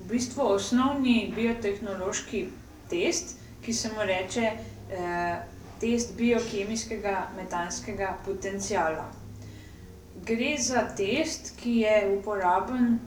v 0.00 0.08
bistvu 0.08 0.42
osnovni 0.42 1.32
biotehnološki 1.36 2.48
test, 2.90 3.36
ki 3.64 3.72
se 3.72 3.88
mu 3.88 4.06
reče 4.06 4.52
uh, 4.52 5.36
test 5.80 6.14
biokemijskega 6.16 7.28
metanskega 7.36 8.16
potencijala. 8.24 9.08
Gre 10.26 10.56
za 10.58 10.84
test, 10.96 11.54
ki 11.60 11.76
je 11.80 12.18
uporaben 12.18 12.98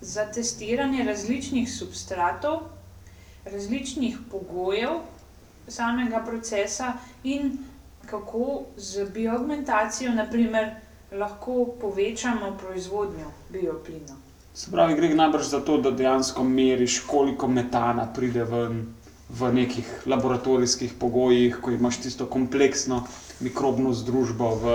za 0.00 0.24
testiranje 0.32 1.04
različnih 1.04 1.72
substratov, 1.72 2.62
različnih 3.44 4.18
pogojev 4.30 5.00
samega 5.68 6.22
procesa 6.26 6.92
in 7.24 7.58
kako 8.06 8.62
z 8.76 9.04
bioaugmentacijo 9.14 10.14
naprimer, 10.14 10.70
lahko 11.12 11.64
povečamo 11.80 12.56
proizvodnjo 12.60 13.30
bioplina. 13.50 14.16
Se 14.54 14.70
pravi, 14.70 14.94
gre 14.94 15.14
najbrž 15.14 15.48
za 15.48 15.60
to, 15.60 15.78
da 15.78 15.90
dejansko 15.90 16.44
meriš, 16.44 17.00
koliko 17.08 17.48
metana 17.48 18.06
pride 18.14 18.44
ven 18.44 18.82
v 19.38 19.52
nekih 19.52 19.88
laboratorijskih 20.06 20.92
pogojih, 21.00 21.56
ko 21.60 21.70
imaš 21.70 22.02
tisto 22.04 22.26
kompleksno 22.26 23.04
mikrobno 23.40 23.92
združbo 23.92 24.54
v 24.54 24.74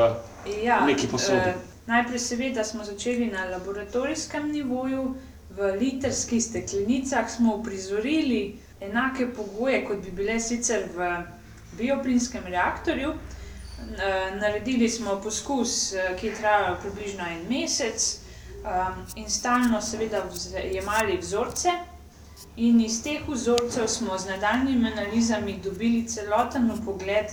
ja, 0.63 0.81
neki 0.85 1.07
posodi. 1.07 1.53
Eh, 1.53 1.55
najprej, 1.87 2.19
seveda, 2.19 2.63
smo 2.63 2.83
začeli 2.83 3.29
na 3.31 3.45
laboratorijskem 3.51 4.49
nivoju, 4.51 5.13
v 5.57 5.73
literskih 5.79 6.43
steklenicah 6.43 7.29
smo 7.29 7.55
uprizorili 7.55 8.57
enake 8.81 9.27
pogoje, 9.33 9.85
kot 9.85 10.01
bi 10.05 10.11
bile 10.11 10.39
sicer 10.39 10.89
v 10.95 11.07
bioplinskem 11.77 12.43
reaktorju. 12.47 13.13
Naredili 14.39 14.89
smo 14.89 15.19
poskus, 15.23 15.93
ki 16.19 16.27
je 16.27 16.35
trajal 16.35 16.79
približno 16.81 17.25
en 17.25 17.43
mesec, 17.49 18.07
in 19.15 19.29
stalno, 19.29 19.81
seveda, 19.81 20.23
jemali 20.73 21.17
vzorce. 21.17 21.69
In 22.57 22.81
iz 22.81 23.03
teh 23.03 23.21
vzorcev 23.27 23.87
smo 23.87 24.17
z 24.17 24.29
nadaljnjimi 24.29 24.91
analizami 24.91 25.59
dobili 25.63 26.07
celoten 26.07 26.71
pogled 26.85 27.29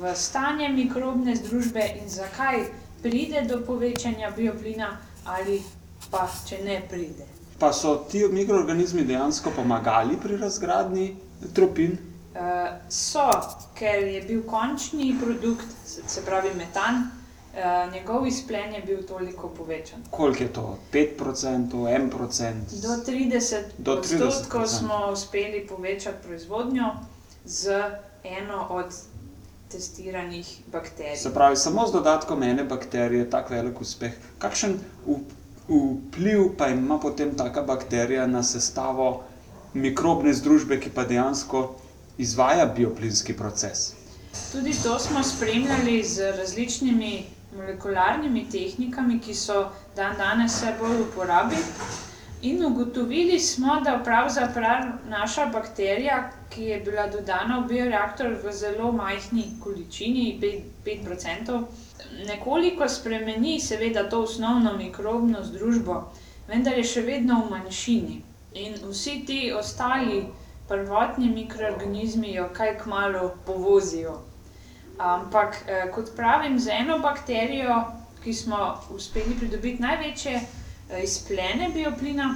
v 0.00 0.14
stanje 0.14 0.68
mikrobne 0.68 1.36
združbe 1.36 1.82
in 2.02 2.08
zakaj 2.08 2.66
pride 3.02 3.42
do 3.48 3.60
povečanja 3.66 4.30
bioplina, 4.36 4.96
ali 5.24 5.62
pa 6.10 6.28
če 6.48 6.58
ne 6.64 6.82
pride. 6.90 7.26
Pa 7.58 7.72
so 7.72 7.94
ti 8.10 8.24
mikroorganizmi 8.32 9.04
dejansko 9.04 9.50
pomagali 9.56 10.18
pri 10.22 10.36
razgradnji 10.36 11.16
tropin? 11.54 11.96
So, 12.88 13.30
ker 13.74 14.02
je 14.04 14.22
bil 14.22 14.42
končni 14.46 15.14
produkt, 15.22 15.66
se 15.84 16.24
pravi 16.24 16.50
metan, 16.56 16.94
uh, 17.04 17.92
njegov 17.92 18.26
izplen 18.26 18.74
je 18.74 18.82
bil 18.86 19.02
toliko 19.06 19.48
povečan. 19.48 20.02
Koliko 20.10 20.42
je 20.42 20.52
to? 20.52 20.78
5%, 20.92 21.70
1%? 21.70 22.52
Do 22.82 22.88
30%, 23.12 23.62
Do 23.78 24.02
30 24.02 24.66
smo 24.66 25.08
uspeli 25.12 25.66
povečati 25.66 26.26
proizvodnjo 26.26 26.84
z 27.44 27.82
eno 28.24 28.66
od 28.70 28.86
testiranih 29.68 30.58
bakterij. 30.72 31.16
Se 31.16 31.34
pravi, 31.34 31.56
samo 31.56 31.86
z 31.86 31.92
dodatkom 31.92 32.42
ene 32.42 32.64
bakterije 32.64 33.18
je 33.18 33.30
tako 33.30 33.54
velik 33.54 33.80
uspeh. 33.80 34.12
Kakšen 34.38 34.78
vpliv 35.68 36.56
pa 36.58 36.68
ima 36.68 36.98
potem 36.98 37.34
taka 37.36 37.62
bakterija 37.62 38.26
na 38.26 38.42
sestavo 38.42 39.24
mikrobne 39.74 40.34
združbe, 40.34 40.80
ki 40.80 40.90
pa 40.94 41.04
dejansko 41.04 41.74
izvaja 42.18 42.66
bioplinski 42.66 43.36
proces. 43.36 43.92
Tudi 44.52 44.72
to 44.82 44.98
smo 44.98 45.22
spremljali 45.22 46.02
z 46.04 46.32
različnimi 46.36 47.24
molekularnimi 47.56 48.46
tehnikami, 48.52 49.20
ki 49.20 49.34
so 49.34 49.70
dan 49.96 50.16
danes 50.18 50.56
vse 50.56 50.74
bolj 50.80 51.00
uporabljene. 51.00 51.64
In 52.42 52.64
ugotovili 52.64 53.40
smo, 53.40 53.80
da 53.80 54.00
pravzaprav 54.04 54.82
naša 55.08 55.46
bakterija, 55.46 56.30
ki 56.50 56.62
je 56.62 56.80
bila 56.80 57.06
dodana 57.08 57.58
v 57.58 57.68
bioreaktor 57.68 58.36
v 58.44 58.52
zelo 58.52 58.92
majhni 58.92 59.44
količini, 59.64 60.26
5%, 60.84 61.62
nekoliko 62.26 62.88
spremeni, 62.88 63.60
seveda, 63.60 64.08
to 64.08 64.20
osnovno 64.22 64.76
mikrobno 64.76 65.42
združbo, 65.44 65.96
vendar 66.48 66.78
je 66.78 66.84
še 66.84 67.02
vedno 67.08 67.40
v 67.44 67.50
manjšini. 67.50 68.20
In 68.54 68.76
vsi 68.84 69.16
ti 69.26 69.40
ostali 69.52 70.26
prvotni 70.68 71.28
mikroorganizmi 71.30 72.32
jo 72.34 72.48
kaj 72.52 72.78
kmalo 72.78 73.34
povozijo. 73.46 74.18
Ampak, 74.98 75.56
eh, 75.68 75.90
kot 75.94 76.16
pravim, 76.16 76.58
z 76.58 76.68
eno 76.80 76.98
bakterijo, 76.98 77.84
ki 78.24 78.34
smo 78.34 78.80
uspeli 78.90 79.36
pridobiti 79.38 79.82
največje 79.82 80.34
eh, 80.34 81.02
izplene 81.02 81.68
bioplina, 81.74 82.30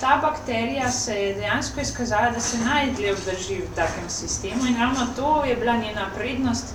ta 0.00 0.18
bakterija 0.22 0.90
se 0.90 1.16
je 1.22 1.34
dejansko 1.34 1.80
izkazala, 1.80 2.30
da 2.30 2.40
se 2.40 2.58
najdlje 2.58 3.12
obdrži 3.12 3.56
v 3.62 3.74
takem 3.76 4.10
sistemu 4.10 4.66
in 4.66 4.76
ravno 4.80 5.06
to 5.16 5.44
je 5.44 5.56
bila 5.56 5.76
njena 5.76 6.10
prednost, 6.16 6.74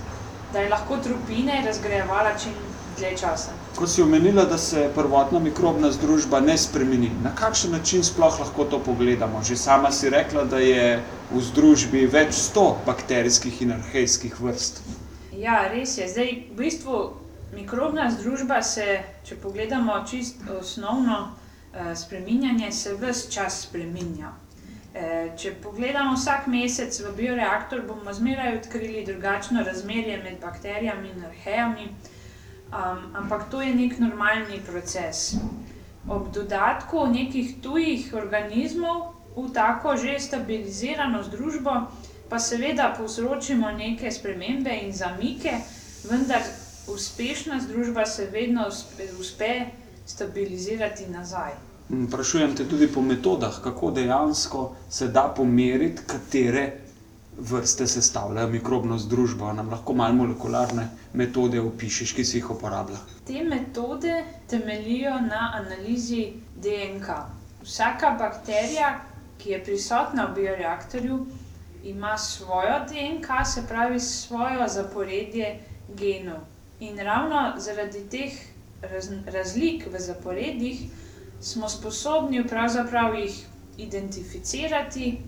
da 0.52 0.60
je 0.60 0.68
lahko 0.68 0.96
trupine 0.96 1.62
razgrajevala 1.66 2.38
čim 2.38 2.54
dlje 2.98 3.16
časa. 3.16 3.57
Ko 3.78 3.86
si 3.86 4.02
omenila, 4.02 4.44
da 4.44 4.58
se 4.58 4.90
prvotna 4.94 5.38
mikrobna 5.38 5.92
združba 5.92 6.40
ne 6.40 6.56
spremeni, 6.58 7.10
na 7.22 7.30
kakšen 7.34 7.70
način 7.72 8.04
sploh 8.04 8.40
lahko 8.40 8.64
to 8.64 8.80
pogledamo? 8.82 9.42
Že 9.42 9.56
sama 9.56 9.92
si 9.92 10.10
rekla, 10.10 10.44
da 10.44 10.58
je 10.58 11.02
v 11.30 11.42
združbi 11.50 12.06
več 12.06 12.34
sto 12.34 12.64
bakterijskih 12.86 13.62
in 13.62 13.76
arhejskih 13.76 14.40
vrst. 14.40 14.82
Ja, 15.32 15.68
res 15.70 15.94
je. 15.98 16.08
Zdaj, 16.08 16.34
v 16.50 16.58
bistvu, 16.58 17.04
mikrobna 17.54 18.10
združba 18.10 18.58
se, 18.66 18.98
če 19.22 19.38
pogledamo 19.38 20.02
čisto 20.10 20.58
osnovno 20.58 21.22
uh, 21.30 21.94
spreminjanje, 21.94 22.72
se 22.72 22.98
vse 22.98 23.30
čas 23.30 23.62
spreminja. 23.68 24.34
Eh, 24.94 25.30
če 25.38 25.54
pogledamo 25.62 26.16
vsak 26.16 26.46
mesec 26.50 26.96
v 27.04 27.14
bioreaktor, 27.14 27.86
bomo 27.86 28.12
zmeraj 28.12 28.56
odkrili 28.56 29.06
drugačno 29.06 29.62
razmerje 29.62 30.16
med 30.24 30.40
bakterijami 30.42 31.12
in 31.14 31.26
arhejami. 31.30 31.92
Um, 32.68 33.16
ampak 33.16 33.48
to 33.50 33.62
je 33.62 33.74
nek 33.74 33.98
normalni 33.98 34.60
proces. 34.60 35.36
Ob 36.08 36.28
dodatku 36.32 37.06
nekih 37.08 37.64
tujih 37.64 38.12
organizmov 38.12 39.16
v 39.36 39.48
tako 39.52 39.96
že 39.96 40.20
stabilizirano 40.20 41.22
združbo, 41.24 41.88
pa 42.28 42.36
seveda 42.36 42.92
povzročimo 42.92 43.72
neke 43.72 44.12
spremembe 44.12 44.68
in 44.84 44.92
zamike, 44.92 45.52
vendar 46.10 46.44
uspešna 46.88 47.60
združba 47.60 48.04
se 48.06 48.28
vedno 48.32 48.68
uspe, 48.68 49.08
uspe 49.20 49.52
stabilizirati 50.06 51.08
nazaj. 51.08 51.52
Sprašujem 52.08 52.52
te 52.56 52.68
tudi 52.68 52.86
po 52.86 53.00
metodah, 53.00 53.60
kako 53.64 53.90
dejansko 53.90 54.74
se 54.90 55.08
da 55.08 55.32
pomeriti, 55.36 56.02
katere 56.06 56.87
vrste 57.38 57.86
sestavljajo 57.86 58.48
mikrobno 58.48 58.98
združbo. 58.98 59.52
Nam 59.52 59.70
lahko 59.70 59.92
malo 59.92 60.14
molekularne 60.14 60.88
metode 61.12 61.60
opišiš, 61.60 62.12
ki 62.12 62.24
si 62.24 62.38
jih 62.38 62.50
uporablja. 62.50 62.98
Te 63.26 63.44
metode 63.44 64.24
temeljijo 64.50 65.20
na 65.20 65.52
analizi 65.60 66.32
DNK. 66.56 67.08
Vsaka 67.62 68.10
bakterija, 68.18 69.00
ki 69.38 69.50
je 69.50 69.64
prisotna 69.64 70.26
v 70.26 70.34
bioreaktorju, 70.34 71.18
ima 71.84 72.18
svojo 72.18 72.78
DNK, 72.88 73.26
se 73.46 73.66
pravi 73.68 74.00
svojo 74.00 74.68
zaporedje 74.68 75.60
genov. 75.98 76.40
In 76.80 76.98
ravno 76.98 77.54
zaradi 77.58 78.02
teh 78.10 78.32
raz, 78.82 79.10
razlik 79.26 79.86
v 79.92 79.98
zaporedjih 79.98 80.80
smo 81.40 81.68
sposobni 81.68 82.44
jih 83.16 83.46
identificirati, 83.78 85.18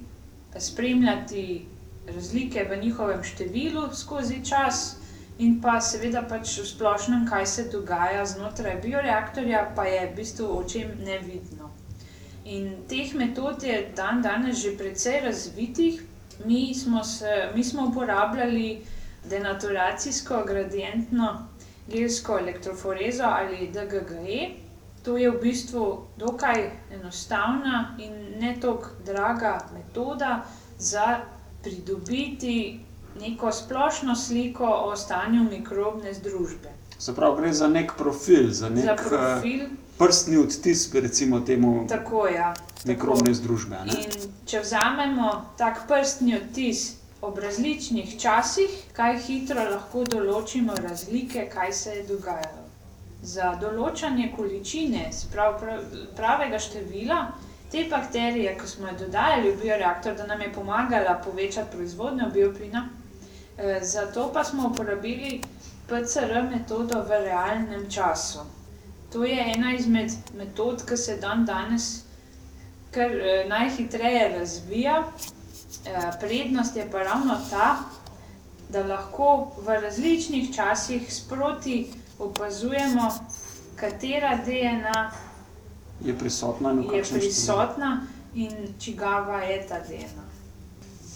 spremljati 0.58 1.66
razlike 2.14 2.64
v 2.70 2.80
njihovem 2.82 3.22
številu 3.24 3.88
skozi 3.94 4.42
čas, 4.44 5.00
in 5.40 5.60
pa 5.60 5.78
seveda 5.80 6.22
pač 6.28 6.58
v 6.60 6.66
splošnem, 6.68 7.24
kaj 7.28 7.46
se 7.46 7.64
dogaja 7.72 8.24
znotraj 8.28 8.76
bioreaktorja, 8.84 9.70
pa 9.76 9.86
je 9.88 10.00
v 10.06 10.16
bistvu 10.18 10.48
očem 10.58 10.92
nevidno. 11.04 11.70
In 12.44 12.82
teh 12.88 13.14
metod 13.14 13.62
je 13.62 13.78
dan 13.96 14.20
danes 14.22 14.60
že 14.60 14.76
precej 14.76 15.20
razvitih. 15.24 16.02
Mi 16.44 16.74
smo, 16.74 17.04
se, 17.04 17.52
mi 17.54 17.64
smo 17.64 17.86
uporabljali 17.88 18.80
denaturacijsko 19.28 20.44
gradientno 20.48 21.48
gelsko 21.88 22.38
elektroforezo 22.38 23.24
ali 23.24 23.70
DGGE. 23.72 24.40
To 25.04 25.16
je 25.16 25.30
v 25.30 25.40
bistvu 25.40 25.84
dokaj 26.16 26.70
enostavna 26.92 27.96
in 27.98 28.12
ne 28.40 28.56
tako 28.60 28.88
draga 29.04 29.58
metoda 29.72 30.42
za 30.78 31.20
pridobiti 31.62 32.80
neko 33.20 33.52
splošno 33.52 34.16
sliko 34.16 34.66
o 34.66 34.96
stanju 34.96 35.44
mikrobne 35.50 36.14
združbe. 36.14 36.68
Se 36.98 37.14
pravi, 37.14 37.40
gre 37.40 37.52
za 37.52 37.68
nek 37.68 37.92
profil, 37.98 38.50
za 38.50 38.68
nek 38.68 38.84
Za 38.84 38.94
profil, 38.96 39.66
prstni 39.98 40.36
odtis, 40.36 40.94
recimo, 40.94 41.40
temu 41.40 41.86
tako 41.88 42.26
ja. 42.26 42.54
mikrobne 42.84 43.34
združbe. 43.34 43.76
Ne? 43.86 43.92
In 43.92 44.30
če 44.46 44.60
vzamemo 44.60 45.30
tak 45.58 45.86
prstni 45.88 46.36
odtis 46.36 46.96
ob 47.20 47.38
različnih 47.38 48.18
časih, 48.20 48.70
kaj 48.92 49.18
hitro 49.26 49.64
lahko 49.70 50.04
določimo 50.04 50.74
razlike, 50.74 51.48
kaj 51.52 51.72
se 51.72 51.90
je 51.90 52.06
dogajalo. 52.08 52.66
Za 53.22 53.54
določanje 53.60 54.30
količine, 54.36 55.10
prav- 55.32 55.60
pravega 56.16 56.58
števila 56.58 57.18
te 57.70 57.86
bakterije, 57.90 58.58
ko 58.58 58.66
smo 58.66 58.88
jo 58.88 58.94
dodajali 58.98 59.52
v 59.52 59.62
bioreaktor, 59.62 60.14
da 60.16 60.26
nam 60.26 60.40
je 60.40 60.52
pomagala 60.52 61.20
povečati 61.24 61.76
proizvodnjo 61.76 62.30
bioplina, 62.34 62.88
eh, 63.58 63.80
zato 63.82 64.30
pa 64.32 64.44
smo 64.44 64.68
uporabili 64.68 65.40
PCR 65.88 66.42
metodo 66.50 67.02
v 67.02 67.24
realnem 67.24 67.90
času. 67.90 68.38
To 69.12 69.24
je 69.24 69.52
ena 69.56 69.74
izmed 69.74 70.10
metod, 70.34 70.82
ki 70.88 70.96
se 70.96 71.16
dan 71.16 71.44
danes 71.44 72.04
kar 72.90 73.10
eh, 73.10 73.44
najhitreje 73.48 74.38
razvija. 74.38 75.04
Eh, 75.86 76.10
prednost 76.20 76.76
je 76.76 76.90
pa 76.90 76.98
ravno 76.98 77.38
ta, 77.50 77.76
da 78.68 78.82
lahko 78.86 79.52
v 79.66 79.80
različnih 79.82 80.54
časih 80.54 81.14
sproti 81.14 81.92
opazujemo, 82.18 83.10
katera 83.76 84.36
DNA 84.46 85.10
Je 86.04 86.14
prisotna 86.18 86.72
in 86.72 86.78
v 86.78 86.82
je 86.82 86.90
kakšnem 86.90 87.20
številu. 87.20 87.28
prisotna 87.28 87.90
in 88.34 88.74
čigava 88.78 89.40
je 89.42 89.58
ta 89.68 89.80
DNA. 89.80 90.24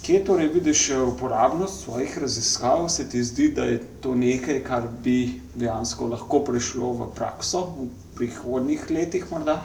Kje 0.05 0.25
torej 0.25 0.49
vidiš 0.49 0.91
eh, 0.91 1.01
uporabnost 1.01 1.85
svojih 1.85 2.19
raziskav? 2.19 2.89
Se 2.89 3.09
ti 3.09 3.25
zdi, 3.25 3.49
da 3.49 3.65
je 3.65 3.79
to 4.01 4.15
nekaj, 4.15 4.61
kar 4.65 4.83
bi 5.05 5.41
dejansko 5.55 6.07
lahko 6.07 6.41
prišlo 6.45 6.93
v 6.93 7.07
prakso 7.15 7.61
v 7.79 7.89
prihodnjih 8.17 8.91
letih? 8.91 9.25
Morda? 9.31 9.63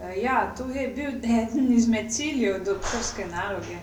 Eh, 0.00 0.22
Ja, 0.22 0.54
to 0.56 0.64
je 0.72 0.88
bil 0.88 1.20
eden 1.42 1.72
izmed 1.72 2.12
ciljev 2.12 2.64
doktorske 2.64 3.26
naloge. 3.26 3.76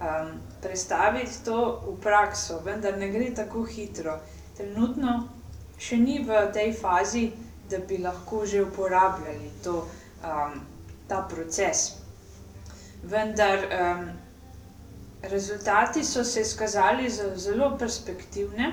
Um, 0.00 0.28
predstaviti 0.62 1.44
to 1.44 1.56
v 1.86 2.00
prakso, 2.02 2.60
vendar 2.64 2.98
ne 2.98 3.08
gre 3.08 3.34
tako 3.34 3.64
hitro. 3.64 4.18
Trenutno 4.56 5.28
še 5.78 5.96
ni 5.96 6.18
v 6.24 6.52
tej 6.52 6.72
fazi, 6.72 7.30
da 7.70 7.78
bi 7.78 7.98
lahko 7.98 8.46
že 8.46 8.62
uporabljali 8.62 9.50
to, 9.64 9.86
um, 10.24 10.60
ta 11.08 11.22
proces. 11.22 11.96
Vendar 13.02 13.58
um, 13.58 14.10
rezultati 15.22 16.04
so 16.04 16.24
se 16.24 16.40
izkazali 16.40 17.10
za 17.10 17.36
zelo 17.36 17.76
perspektivne, 17.78 18.72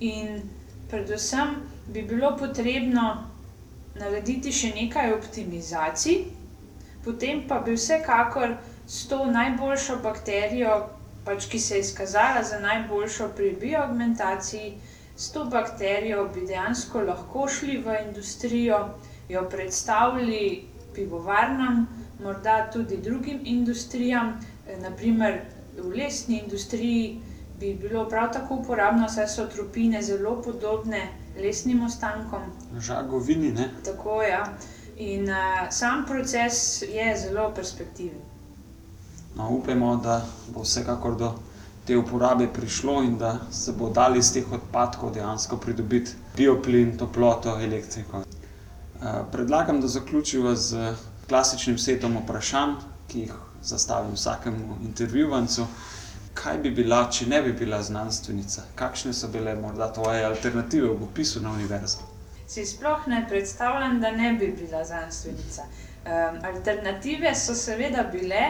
in 0.00 0.42
predvsem 0.90 1.54
bi 1.86 2.02
bilo 2.02 2.36
potrebno 2.36 3.06
narediti 4.00 4.52
še 4.52 4.70
nekaj 4.74 5.12
optimizacij, 5.12 6.22
potem 7.04 7.42
pa 7.48 7.58
bi 7.66 7.74
vsekakor 7.76 8.56
s 8.86 9.04
to 9.10 9.18
najboljšo 9.26 9.98
bakterijo, 10.04 10.78
pač, 11.24 11.46
ki 11.52 11.60
se 11.60 11.76
je 11.76 11.84
izkazala 11.84 12.42
za 12.42 12.58
najboljšo 12.64 13.28
pri 13.36 13.52
bioaugmentaciji, 13.60 14.72
s 15.16 15.28
to 15.34 15.44
bakterijo 15.52 16.24
bi 16.34 16.46
dejansko 16.48 17.04
lahko 17.10 17.48
šli 17.48 17.76
v 17.84 17.98
industrijo, 18.06 18.80
jo 19.30 19.48
predstavili 19.50 20.64
pivovarnam, 20.94 21.86
morda 22.22 22.70
tudi 22.72 22.96
drugim 22.96 23.40
industrijam, 23.44 24.40
eh, 24.68 24.76
naprimer 24.80 25.40
v 25.78 25.94
lesni 25.96 26.40
industriji 26.42 27.20
bi 27.60 27.74
bilo 27.74 28.08
prav 28.08 28.32
tako 28.32 28.54
uporabno, 28.54 29.08
saj 29.08 29.28
so 29.28 29.46
tropine 29.46 30.02
zelo 30.02 30.42
podobne 30.42 31.08
lesnim 31.42 31.82
ostankom. 31.84 32.42
Žagovini, 32.78 33.52
ne? 33.52 33.68
Tako 33.84 34.22
je. 34.22 34.30
Ja. 34.30 34.44
In 34.96 35.30
uh, 35.30 35.36
sam 35.70 36.04
proces 36.06 36.82
je 36.82 37.16
zelo 37.16 37.52
perspektiven. 37.54 38.18
No, 39.36 39.48
upajmo, 39.50 39.96
da 39.96 40.24
bo 40.48 40.62
vsekakor 40.62 41.16
do 41.16 41.32
te 41.86 41.96
uporabe 41.96 42.48
prišlo 42.52 43.02
in 43.02 43.18
da 43.18 43.38
se 43.50 43.72
bo 43.72 43.88
dali 43.90 44.18
iz 44.18 44.32
teh 44.32 44.52
odpadkov 44.52 45.14
dejansko 45.14 45.56
pridobiti 45.56 46.12
bioplin, 46.36 46.98
toploto, 46.98 47.56
elektriko. 47.60 48.22
Eh, 49.02 49.22
Predlagam, 49.32 49.80
da 49.80 49.88
zaključiva 49.88 50.54
z 50.56 50.94
klasičnim 51.28 51.78
setom 51.78 52.16
vprašanj, 52.16 52.74
ki 53.08 53.20
jih 53.20 53.32
zastavim 53.62 54.12
vsakemu 54.12 54.76
intervjuvancu. 54.84 55.66
Kaj 56.34 56.58
bi 56.58 56.70
bila, 56.70 57.10
če 57.10 57.26
ne 57.26 57.42
bi 57.42 57.52
bila 57.52 57.82
znanstvenica? 57.82 58.62
Kakšne 58.74 59.12
so 59.12 59.28
bile 59.28 59.54
morda 59.54 59.92
tvoje 59.92 60.24
alternative 60.24 60.88
v 60.88 61.08
opisu 61.08 61.40
na 61.40 61.50
univerzo? 61.50 62.04
Si 62.46 62.66
sploh 62.66 63.06
ne 63.06 63.24
predstavljam, 63.28 64.00
da 64.00 64.10
ne 64.10 64.32
bi 64.32 64.52
bila 64.60 64.84
znanstvenica. 64.84 65.62
Um, 65.62 66.38
alternative 66.44 67.34
so 67.34 67.54
seveda 67.54 68.04
bile, 68.12 68.42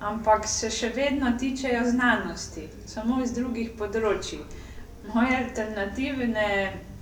ampak 0.00 0.46
se 0.48 0.70
še 0.70 0.92
vedno 0.94 1.32
tičejo 1.38 1.82
znanosti, 1.90 2.68
samo 2.86 3.22
iz 3.24 3.32
drugih 3.34 3.74
področji. 3.78 4.38
Moje 5.14 5.36
alternativne, 5.44 6.48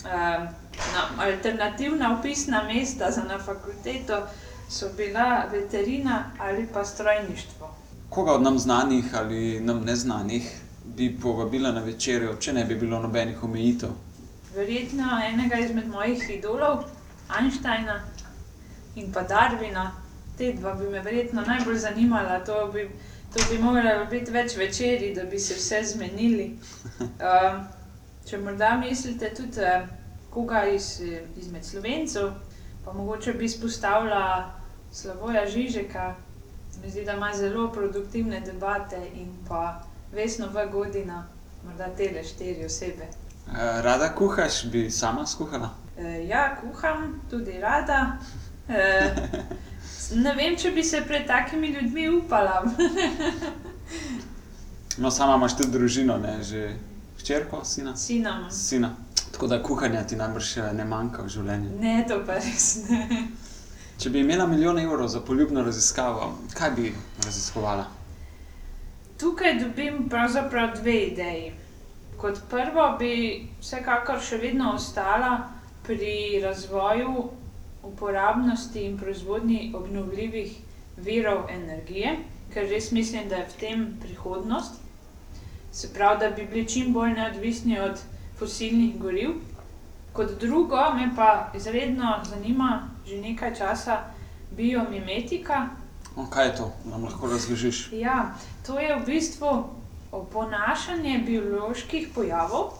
um, 0.04 0.48
na, 0.92 1.24
alternativna 1.24 2.18
upisna 2.18 2.62
mesta 2.62 3.10
za 3.10 3.22
na 3.24 3.38
fakulteto 3.38 4.26
so 4.68 4.88
bila 4.96 5.44
veterina 5.52 6.24
ali 6.38 6.66
pa 6.72 6.84
strojništvo. 6.84 7.76
Koga 8.10 8.32
od 8.32 8.42
nam 8.42 8.58
znanih 8.58 9.04
ali 9.14 9.60
nam 9.60 9.84
neznanih 9.84 10.60
bi 10.84 11.18
povabila 11.22 11.72
na 11.72 11.80
večerjo, 11.80 12.36
če 12.36 12.52
ne 12.52 12.64
bi 12.64 12.74
bilo 12.74 12.98
nobenih 12.98 13.42
omejitev? 13.42 13.90
Verjetno 14.54 15.20
enega 15.26 15.58
izmed 15.58 15.88
mojih 15.88 16.30
idolov, 16.30 16.84
Einsteina 17.38 18.00
in 18.96 19.12
pa 19.12 19.22
Darwina, 19.22 19.90
te 20.38 20.52
dva 20.52 20.74
bi 20.74 20.90
me 20.90 21.00
verjetno 21.00 21.42
najbolj 21.46 21.78
zanimala. 21.78 22.38
To 22.44 22.70
bi, 22.72 22.88
to 23.34 23.42
bi 23.50 23.58
moralo 23.58 24.06
biti 24.10 24.30
več 24.30 24.56
večerji, 24.56 25.14
da 25.14 25.24
bi 25.24 25.38
se 25.38 25.54
vse 25.54 25.82
zmenili. 25.94 26.52
Um, 27.00 27.64
če 28.28 28.38
morda 28.38 28.76
mislite 28.80 29.34
tudi 29.34 29.60
uh, 29.60 29.88
koga 30.34 30.64
iz, 30.66 31.00
izmed 31.36 31.64
slovencev, 31.64 32.30
pa 32.84 32.92
mogoče 32.92 33.32
bi 33.32 33.44
izpostavila 33.44 34.52
Slavoja 34.92 35.46
Žižeka, 35.50 36.14
mi 36.82 36.90
zdi, 36.90 37.04
da 37.04 37.12
ima 37.12 37.32
zelo 37.34 37.72
produktivne 37.72 38.40
debate 38.40 39.00
in 39.14 39.28
pa 39.48 39.82
Vesno 40.12 40.46
V. 40.52 40.66
Godina, 40.72 41.26
morda 41.64 41.88
tele 41.96 42.24
štiri 42.24 42.64
osebe. 42.64 43.04
Eh, 43.04 43.82
Rada 43.82 44.14
kuhaš, 44.14 44.64
bi 44.64 44.90
sama 44.90 45.26
skuhala? 45.26 45.70
E, 45.98 46.26
ja, 46.28 46.56
kuham 46.60 47.20
tudi 47.30 47.60
rada. 47.60 48.18
E, 48.68 49.10
ne 50.14 50.34
vem, 50.34 50.56
če 50.56 50.70
bi 50.70 50.84
se 50.84 51.02
pred 51.06 51.26
takimi 51.26 51.68
ljudmi 51.68 52.08
upala. 52.08 52.64
No, 54.96 55.10
sama 55.10 55.34
imaš 55.34 55.56
tudi 55.56 55.72
družino, 55.72 56.18
ne? 56.18 56.42
že 56.42 56.76
hčerko, 57.18 57.64
sina. 57.64 57.96
Sinam. 57.96 58.50
sina. 58.50 58.92
Tako 59.34 59.46
da 59.46 59.62
kuhanja 59.62 60.04
ti 60.06 60.16
najbrž 60.16 60.56
eh, 60.56 60.72
ne 60.72 60.84
manjka 60.86 61.24
v 61.26 61.28
življenju. 61.28 61.70
Ne, 61.80 61.94
to 62.08 62.20
pa 62.26 62.36
res 62.38 62.68
ne. 62.86 63.24
Če 63.98 64.10
bi 64.14 64.20
imela 64.22 64.46
milijon 64.46 64.78
evrov 64.78 65.08
za 65.10 65.20
poljubno 65.26 65.64
raziskavo, 65.66 66.28
kaj 66.54 66.70
bi 66.76 66.92
raziskovala? 67.24 67.88
Tukaj 69.18 69.58
dobim 69.58 70.04
pravzaprav 70.10 70.76
dve 70.78 70.94
ideji. 71.08 71.50
Kot 72.18 72.38
prvo 72.50 72.86
bi 72.98 73.10
vsekakor 73.58 74.22
še 74.22 74.38
vedno 74.42 74.72
ostala 74.76 75.32
pri 75.86 76.14
razvoju 76.44 77.26
uporabnosti 77.90 78.86
in 78.86 78.96
proizvodnji 78.98 79.72
obnovljivih 79.74 80.56
virov 80.96 81.50
energije, 81.50 82.16
ker 82.54 82.70
res 82.70 82.92
mislim, 82.94 83.28
da 83.28 83.42
je 83.42 83.50
v 83.50 83.60
tem 83.66 83.86
prihodnost. 84.02 84.78
Se 85.74 85.90
pravi, 85.94 86.22
da 86.22 86.30
bi 86.30 86.46
bili 86.46 86.68
čim 86.70 86.92
bolj 86.94 87.16
neodvisni 87.18 87.80
od 87.82 87.98
fosilnih 88.44 88.98
goriv. 89.00 89.30
Kot 90.12 90.36
drugo, 90.40 90.76
me 90.94 91.08
pa 91.16 91.50
izredno 91.56 92.20
zanima 92.28 92.88
že 93.06 93.16
nekaj 93.20 93.54
časa 93.54 93.98
biomimetika. 94.50 95.68
O, 96.16 96.26
kaj 96.30 96.46
je 96.46 96.56
to, 96.56 96.72
nam 96.84 97.04
lahko 97.04 97.28
razložiš? 97.28 97.88
Ja, 97.92 98.34
to 98.66 98.78
je 98.78 98.94
v 98.96 99.04
bistvu 99.06 99.50
oponašanje 100.12 101.18
bioloških 101.26 102.08
pojavov, 102.14 102.78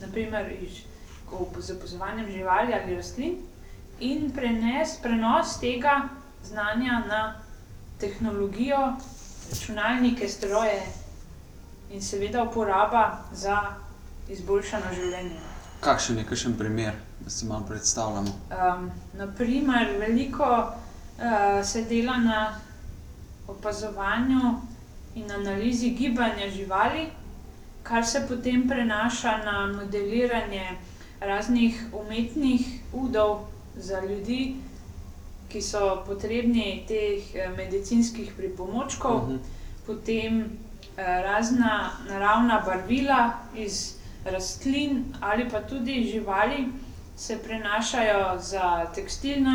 naprimer 0.00 0.52
iz, 0.62 0.84
z 1.58 1.76
opazovanjem 1.76 2.30
živali 2.30 2.74
ali 2.74 2.96
rastlin, 2.96 3.36
in 4.00 4.30
prenes, 4.30 4.96
prenos 5.02 5.58
tega 5.60 6.08
znanja 6.44 7.02
na 7.08 7.34
tehnologijo, 8.00 8.94
računalnike, 9.50 10.28
stroje 10.28 10.80
in 11.90 12.02
seveda 12.02 12.44
uporaba 12.44 13.18
za 13.32 13.58
izboljšano 14.30 14.94
življenje. 14.94 15.38
Kakšen 15.80 16.18
je 16.18 16.24
kakšen 16.24 16.56
primer, 16.58 16.96
da 17.24 17.30
si 17.30 17.46
malo 17.46 17.64
predstavljamo? 17.68 18.32
Um, 18.50 18.90
naprimer, 19.16 19.94
veliko 20.00 20.48
uh, 20.66 21.64
se 21.64 21.84
dela 21.88 22.16
na 22.16 22.40
opazovanju 23.48 24.54
in 25.14 25.30
analizi 25.30 25.90
gibanja 25.90 26.50
živali, 26.50 27.08
kar 27.82 28.06
se 28.06 28.26
potem 28.28 28.68
prenaša 28.68 29.36
na 29.44 29.66
modeliranje 29.72 30.76
raznih 31.20 31.86
umetnih 31.92 32.66
udov 32.92 33.40
za 33.76 34.00
ljudi, 34.00 34.56
ki 35.48 35.62
so 35.62 36.02
potrebni 36.06 36.84
teh 36.88 37.34
eh, 37.34 37.48
medicinskih 37.56 38.32
pripomočkov, 38.36 39.16
uh 39.16 39.28
-huh. 39.28 39.38
potem 39.86 40.40
eh, 40.40 41.22
razna 41.22 41.90
naravna 42.08 42.62
barvila 42.66 43.32
iz 43.56 43.99
rastlin 44.24 45.04
ali 45.20 45.48
pa 45.48 45.60
tudi 45.60 46.04
živali 46.12 46.66
se 47.20 47.38
prenašajo 47.38 48.38
tekstilno 48.94 49.50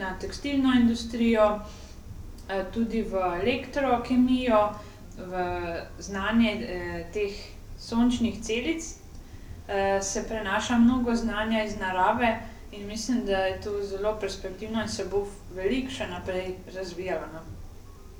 na 0.00 0.18
tekstilno 0.20 0.72
industrijo, 0.80 1.60
eh, 2.48 2.64
tudi 2.74 3.02
v 3.02 3.14
elektrokemijo, 3.42 4.74
v 5.16 5.32
znanje 5.98 6.52
eh, 6.52 7.06
teh 7.12 7.32
sončnih 7.80 8.42
celic. 8.42 8.84
Eh, 9.68 10.02
se 10.02 10.24
prenaša 10.28 10.78
mnogo 10.78 11.14
znanja 11.14 11.64
iz 11.64 11.76
narave, 11.76 12.40
in 12.72 12.86
mislim, 12.86 13.24
da 13.26 13.36
je 13.36 13.60
to 13.60 13.82
zelo 13.82 14.18
perspektivno 14.20 14.82
in 14.82 14.88
se 14.88 15.04
bo 15.04 15.26
veliko 15.54 15.90
še 15.90 16.06
naprej 16.06 16.54
razvijalo. 16.74 17.26
No? 17.32 17.40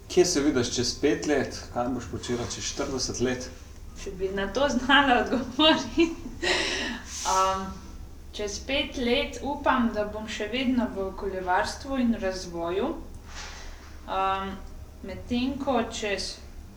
Kje 0.08 0.24
se 0.24 0.40
vidiš 0.40 0.74
čez 0.74 0.94
pet 1.00 1.26
let, 1.26 1.60
kaj 1.74 1.88
boš 1.88 2.08
počela 2.10 2.44
čez 2.54 2.64
40 2.64 3.24
let? 3.24 3.50
Če 4.04 4.10
bi 4.18 4.28
na 4.34 4.46
to 4.52 4.68
znala 4.68 5.24
odgovoriti. 5.24 6.10
um, 7.32 7.66
čez 8.32 8.60
pet 8.66 8.96
let 8.96 9.40
upam, 9.42 9.90
da 9.94 10.04
bom 10.06 10.28
še 10.28 10.48
vedno 10.52 10.86
v 10.94 11.08
okoljevarstvu 11.10 11.98
in 11.98 12.14
razvoju. 12.22 12.94
Um, 14.08 14.56
Medtem 15.02 15.52
ko 15.62 15.76
čez 15.94 16.32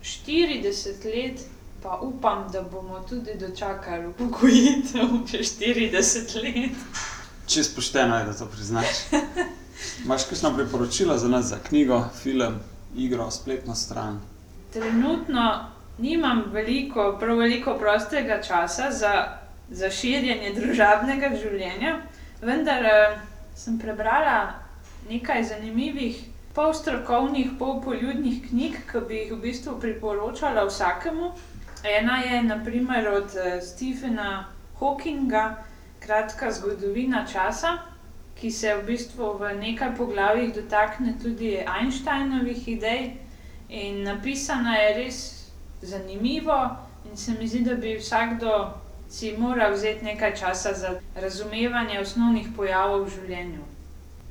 40 0.05 1.05
let, 1.09 1.39
pa 1.81 1.97
upam, 2.05 2.43
da 2.53 2.61
bomo 2.61 2.99
tudi 3.09 3.33
dočakali 3.39 4.07
upokojitev 4.07 5.15
čez 5.31 5.55
40 5.57 6.35
let. 6.43 6.77
Čez 7.47 7.69
pošteno 7.75 8.17
je, 8.17 8.25
da 8.25 8.33
to 8.33 8.45
priznaš. 8.45 9.01
Imáš 10.05 10.27
kakšno 10.29 10.53
priporočilo 10.55 11.17
za 11.17 11.27
nas, 11.27 11.45
za 11.45 11.57
knjigo, 11.67 12.03
film, 12.21 12.59
igro, 12.95 13.31
spletno 13.31 13.75
stran? 13.75 14.21
Trenutno 14.73 15.71
nimam 16.01 16.43
veliko, 16.53 17.17
prav 17.19 17.37
veliko 17.37 17.75
prostega 17.77 18.41
časa 18.41 18.91
za, 18.91 19.13
za 19.69 19.89
širjenje 19.89 20.53
družabnega 20.55 21.29
življenja, 21.37 21.99
vendar 22.41 22.87
uh, 22.89 23.17
sem 23.55 23.77
prebrala 23.79 24.37
nekaj 25.09 25.43
zanimivih, 25.53 26.17
pol 26.55 26.73
strokovnih, 26.75 27.53
pol 27.59 27.79
poljudnih 27.85 28.41
knjig, 28.49 28.79
ki 28.89 29.03
bi 29.07 29.21
jih 29.23 29.33
v 29.35 29.41
bistvu 29.45 29.77
priporočala 29.79 30.65
vsakemu. 30.67 31.31
Ena 31.87 32.17
je 32.25 32.41
naprimer 32.43 33.07
od 33.13 33.37
uh, 33.37 33.53
Stephena 33.63 34.47
Hawkinga 34.79 35.45
kratka 36.01 36.51
zgodovina 36.51 37.25
časa, 37.29 37.77
ki 38.35 38.49
se 38.51 38.73
v 38.73 38.87
bistvu 38.87 39.35
v 39.37 39.53
nekaj 39.59 39.93
poglavjih 39.97 40.53
dotakne 40.55 41.13
tudi 41.21 41.59
Einsteinovih 41.61 42.67
idej. 42.67 43.11
In 43.69 44.01
napisana 44.03 44.75
je 44.75 44.89
res 44.97 45.19
zanimivo, 45.81 46.69
in 47.09 47.17
se 47.17 47.31
mi 47.39 47.47
zdi, 47.47 47.59
da 47.59 47.75
bi 47.75 47.97
vsakdo 47.97 48.73
si 49.09 49.37
moral 49.37 49.73
vzeti 49.73 50.05
nekaj 50.05 50.35
časa 50.35 50.73
za 50.73 50.99
razumevanje 51.15 51.99
osnovnih 51.99 52.47
pojavov 52.55 53.05
v 53.05 53.09
življenju. 53.15 53.63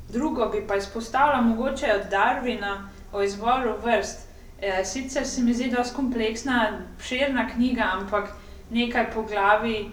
Drugo 0.09 0.47
bi 0.49 0.67
pa 0.67 0.77
izpostavila 0.77 1.41
mogoče 1.41 1.93
od 1.95 2.09
Darwina 2.11 2.89
o 3.13 3.23
izvoru 3.23 3.77
vrst. 3.85 4.27
E, 4.61 4.85
sicer 4.85 5.27
se 5.27 5.43
mi 5.43 5.55
zdi, 5.55 5.71
da 5.71 5.83
je 5.83 5.93
kompleksna, 5.97 6.81
širna 7.03 7.49
knjiga, 7.51 7.91
ampak 7.93 8.33
nekaj 8.71 9.11
poglavij 9.13 9.91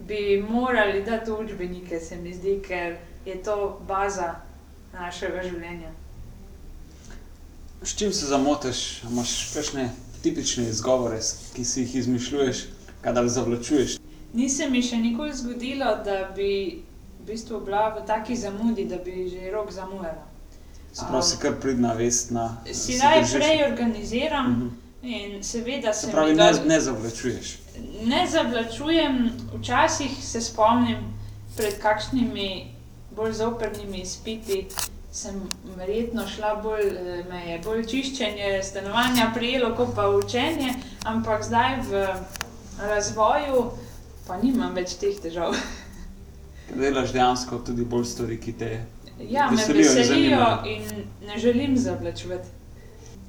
bi 0.00 0.44
morali 0.48 1.02
dati 1.02 1.30
učbenike, 1.30 2.00
se 2.00 2.16
mi 2.16 2.34
zdi, 2.34 2.60
ker 2.66 2.96
je 3.26 3.42
to 3.42 3.80
baza 3.88 4.34
našega 4.92 5.42
življenja. 5.42 5.90
S 7.82 7.96
čim 7.96 8.12
se 8.12 8.26
zamotiš? 8.26 9.02
Imáš 9.08 9.52
kakšne 9.54 9.90
tipične 10.22 10.68
izgovore, 10.68 11.20
ki 11.54 11.64
si 11.64 11.80
jih 11.80 11.94
izmišljuješ, 11.96 12.64
kadar 13.00 13.28
zavlačuješ? 13.28 13.98
Ni 14.32 14.48
se 14.48 14.68
mi 14.70 14.82
še 14.82 14.96
nikoli 14.96 15.32
zgodilo, 15.34 15.96
da 16.04 16.32
bi 16.36 16.82
v 17.20 17.26
bistvu 17.26 17.60
bila 17.64 17.88
v 17.94 18.06
taki 18.06 18.36
zamudi, 18.36 18.84
da 18.84 18.96
bi 18.96 19.28
že 19.30 19.50
rok 19.50 19.72
zamujala. 19.72 20.26
Sprav 20.92 21.22
si 21.22 21.36
kar 21.38 21.54
pridna, 21.60 21.94
vestna. 21.94 22.62
Si 22.72 22.98
najprej 22.98 23.64
organiziram 23.70 24.46
uh 24.46 24.58
mhm. 24.58 24.68
-huh. 25.02 25.34
in 25.36 25.42
seveda 25.42 25.92
se. 25.92 26.10
Pravi, 26.10 26.34
ne, 26.34 26.52
ne 26.66 26.80
zavlačuješ 26.80 27.60
ne 28.04 28.26
zavlačujem, 28.30 29.30
včasih 29.58 30.10
se 30.24 30.40
spomnim 30.40 30.96
pred 31.56 31.80
kakšnimi 31.82 32.74
bolj 33.16 33.32
zoprnimi 33.32 34.00
izpiti. 34.00 34.66
Sem 35.12 35.40
verjetno 35.76 36.26
šla 36.28 36.54
bolj, 36.62 36.86
eh, 36.86 37.24
me 37.30 37.40
je 37.50 37.58
bolj 37.64 37.86
čiščenje 37.86 38.62
stanovanja 38.62 39.32
prijelo, 39.34 39.74
kot 39.76 39.94
pa 39.96 40.08
učenje, 40.08 40.74
ampak 41.04 41.44
zdaj 41.44 41.80
v 41.88 42.06
razvoju 42.78 43.64
pa 44.26 44.36
nimam 44.38 44.74
več 44.74 44.94
teh 45.00 45.18
težav. 45.18 45.56
Delaš 46.70 47.10
dejansko 47.12 47.58
tudi 47.66 47.84
bolj 47.84 48.06
stvari, 48.06 48.38
ki 48.38 48.52
te 48.52 48.70
ja, 49.18 49.48
veselijo, 49.50 49.92
veselijo 49.98 50.48
in, 50.70 50.82
in 50.82 51.28
ne 51.28 51.38
želim 51.38 51.76
zavlačevati. 51.78 52.48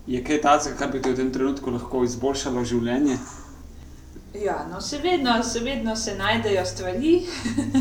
Je 0.08 0.24
kaj 0.24 0.42
takega, 0.42 0.78
kar 0.78 0.92
bi 0.92 1.02
ti 1.02 1.12
v 1.12 1.18
tem 1.18 1.32
trenutku 1.34 1.74
lahko 1.74 2.04
izboljšalo 2.06 2.62
življenje? 2.66 3.18
Ja, 4.38 4.62
no, 4.70 4.82
se 4.82 5.02
vedno, 5.02 5.44
se 5.44 5.60
vedno 5.60 5.96
se 5.96 6.16
najdejo 6.16 6.66
stvari. 6.66 7.16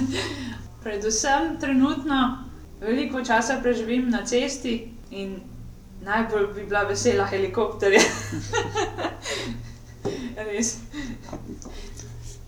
Predvsem 0.82 1.58
trenutno 1.60 2.49
veliko 2.81 3.25
časa 3.25 3.61
preživim 3.62 4.11
na 4.11 4.25
cesti 4.27 4.93
in 5.11 5.40
najbolj 6.03 6.47
bi 6.55 6.64
bila 6.64 6.83
vesela 6.83 7.27
helikopterja. 7.27 8.01
Res. 10.51 10.77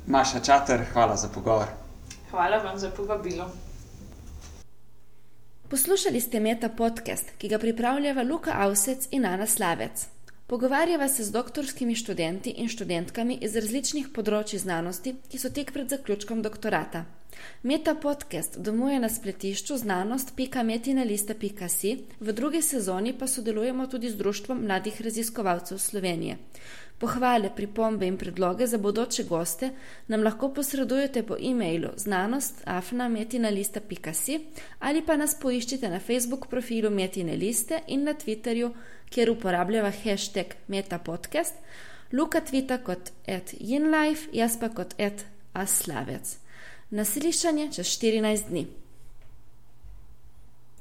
Maša 0.07 0.41
Čater, 0.41 0.85
hvala 0.93 1.17
za 1.17 1.29
pogovor. 1.29 1.67
Hvala 2.31 2.57
vam 2.57 2.79
za 2.79 2.91
povabilo. 2.91 3.51
Poslušali 5.69 6.21
ste 6.21 6.41
Meta 6.41 6.69
podcast, 6.69 7.31
ki 7.39 7.49
ga 7.49 7.59
pripravljava 7.59 8.23
Luka 8.23 8.53
Avsec 8.55 9.09
in 9.11 9.27
Ana 9.27 9.47
Slavec. 9.47 10.07
Pogovarjava 10.47 11.09
se 11.09 11.25
z 11.25 11.33
doktorskimi 11.33 11.95
študenti 11.95 12.51
in 12.51 12.69
študentkami 12.69 13.39
iz 13.41 13.57
različnih 13.57 14.11
področji 14.13 14.59
znanosti, 14.61 15.15
ki 15.29 15.39
so 15.39 15.49
tek 15.49 15.73
pred 15.73 15.89
zaključkom 15.89 16.43
doktorata. 16.43 17.05
Meta 17.63 17.95
podcast 17.95 18.59
domuje 18.59 19.01
na 19.01 19.09
spletišču 19.09 19.77
znanost.metinalista.si, 19.77 21.99
v 22.21 22.33
drugi 22.33 22.63
sezoni 22.63 23.19
pa 23.19 23.27
sodelujemo 23.27 23.87
tudi 23.87 24.11
z 24.11 24.17
Društvom 24.17 24.65
mladih 24.65 25.03
raziskovalcev 25.03 25.79
Slovenije. 25.79 26.37
Pohvale, 26.99 27.51
pripombe 27.57 28.07
in 28.07 28.17
predloge 28.17 28.67
za 28.67 28.79
bodoče 28.79 29.25
goste 29.25 29.71
nam 30.09 30.23
lahko 30.23 30.49
posredujete 30.55 31.23
po 31.23 31.37
e-mailu 31.41 31.89
znanost.afna.metinalista.si 31.97 34.41
ali 34.79 35.03
pa 35.07 35.17
nas 35.17 35.35
poiščite 35.41 35.89
na 35.89 36.01
Facebook 36.01 36.47
profilu 36.47 36.91
Metinaliste 36.91 37.81
in 37.89 38.05
na 38.05 38.15
Twitterju 38.15 38.71
kjer 39.13 39.31
uporabljava 39.31 39.93
hashtag 40.05 40.47
metapodcast, 40.69 41.55
Luka 42.13 42.41
tvita 42.41 42.77
kot 42.85 43.13
et 43.25 43.55
jinlife, 43.61 44.29
jaz 44.37 44.59
pa 44.61 44.69
kot 44.69 44.93
et 45.01 45.25
aslavec. 45.57 46.35
Naslišanje 46.93 47.71
čez 47.73 47.87
14 47.87 48.49
dni. 48.49 48.67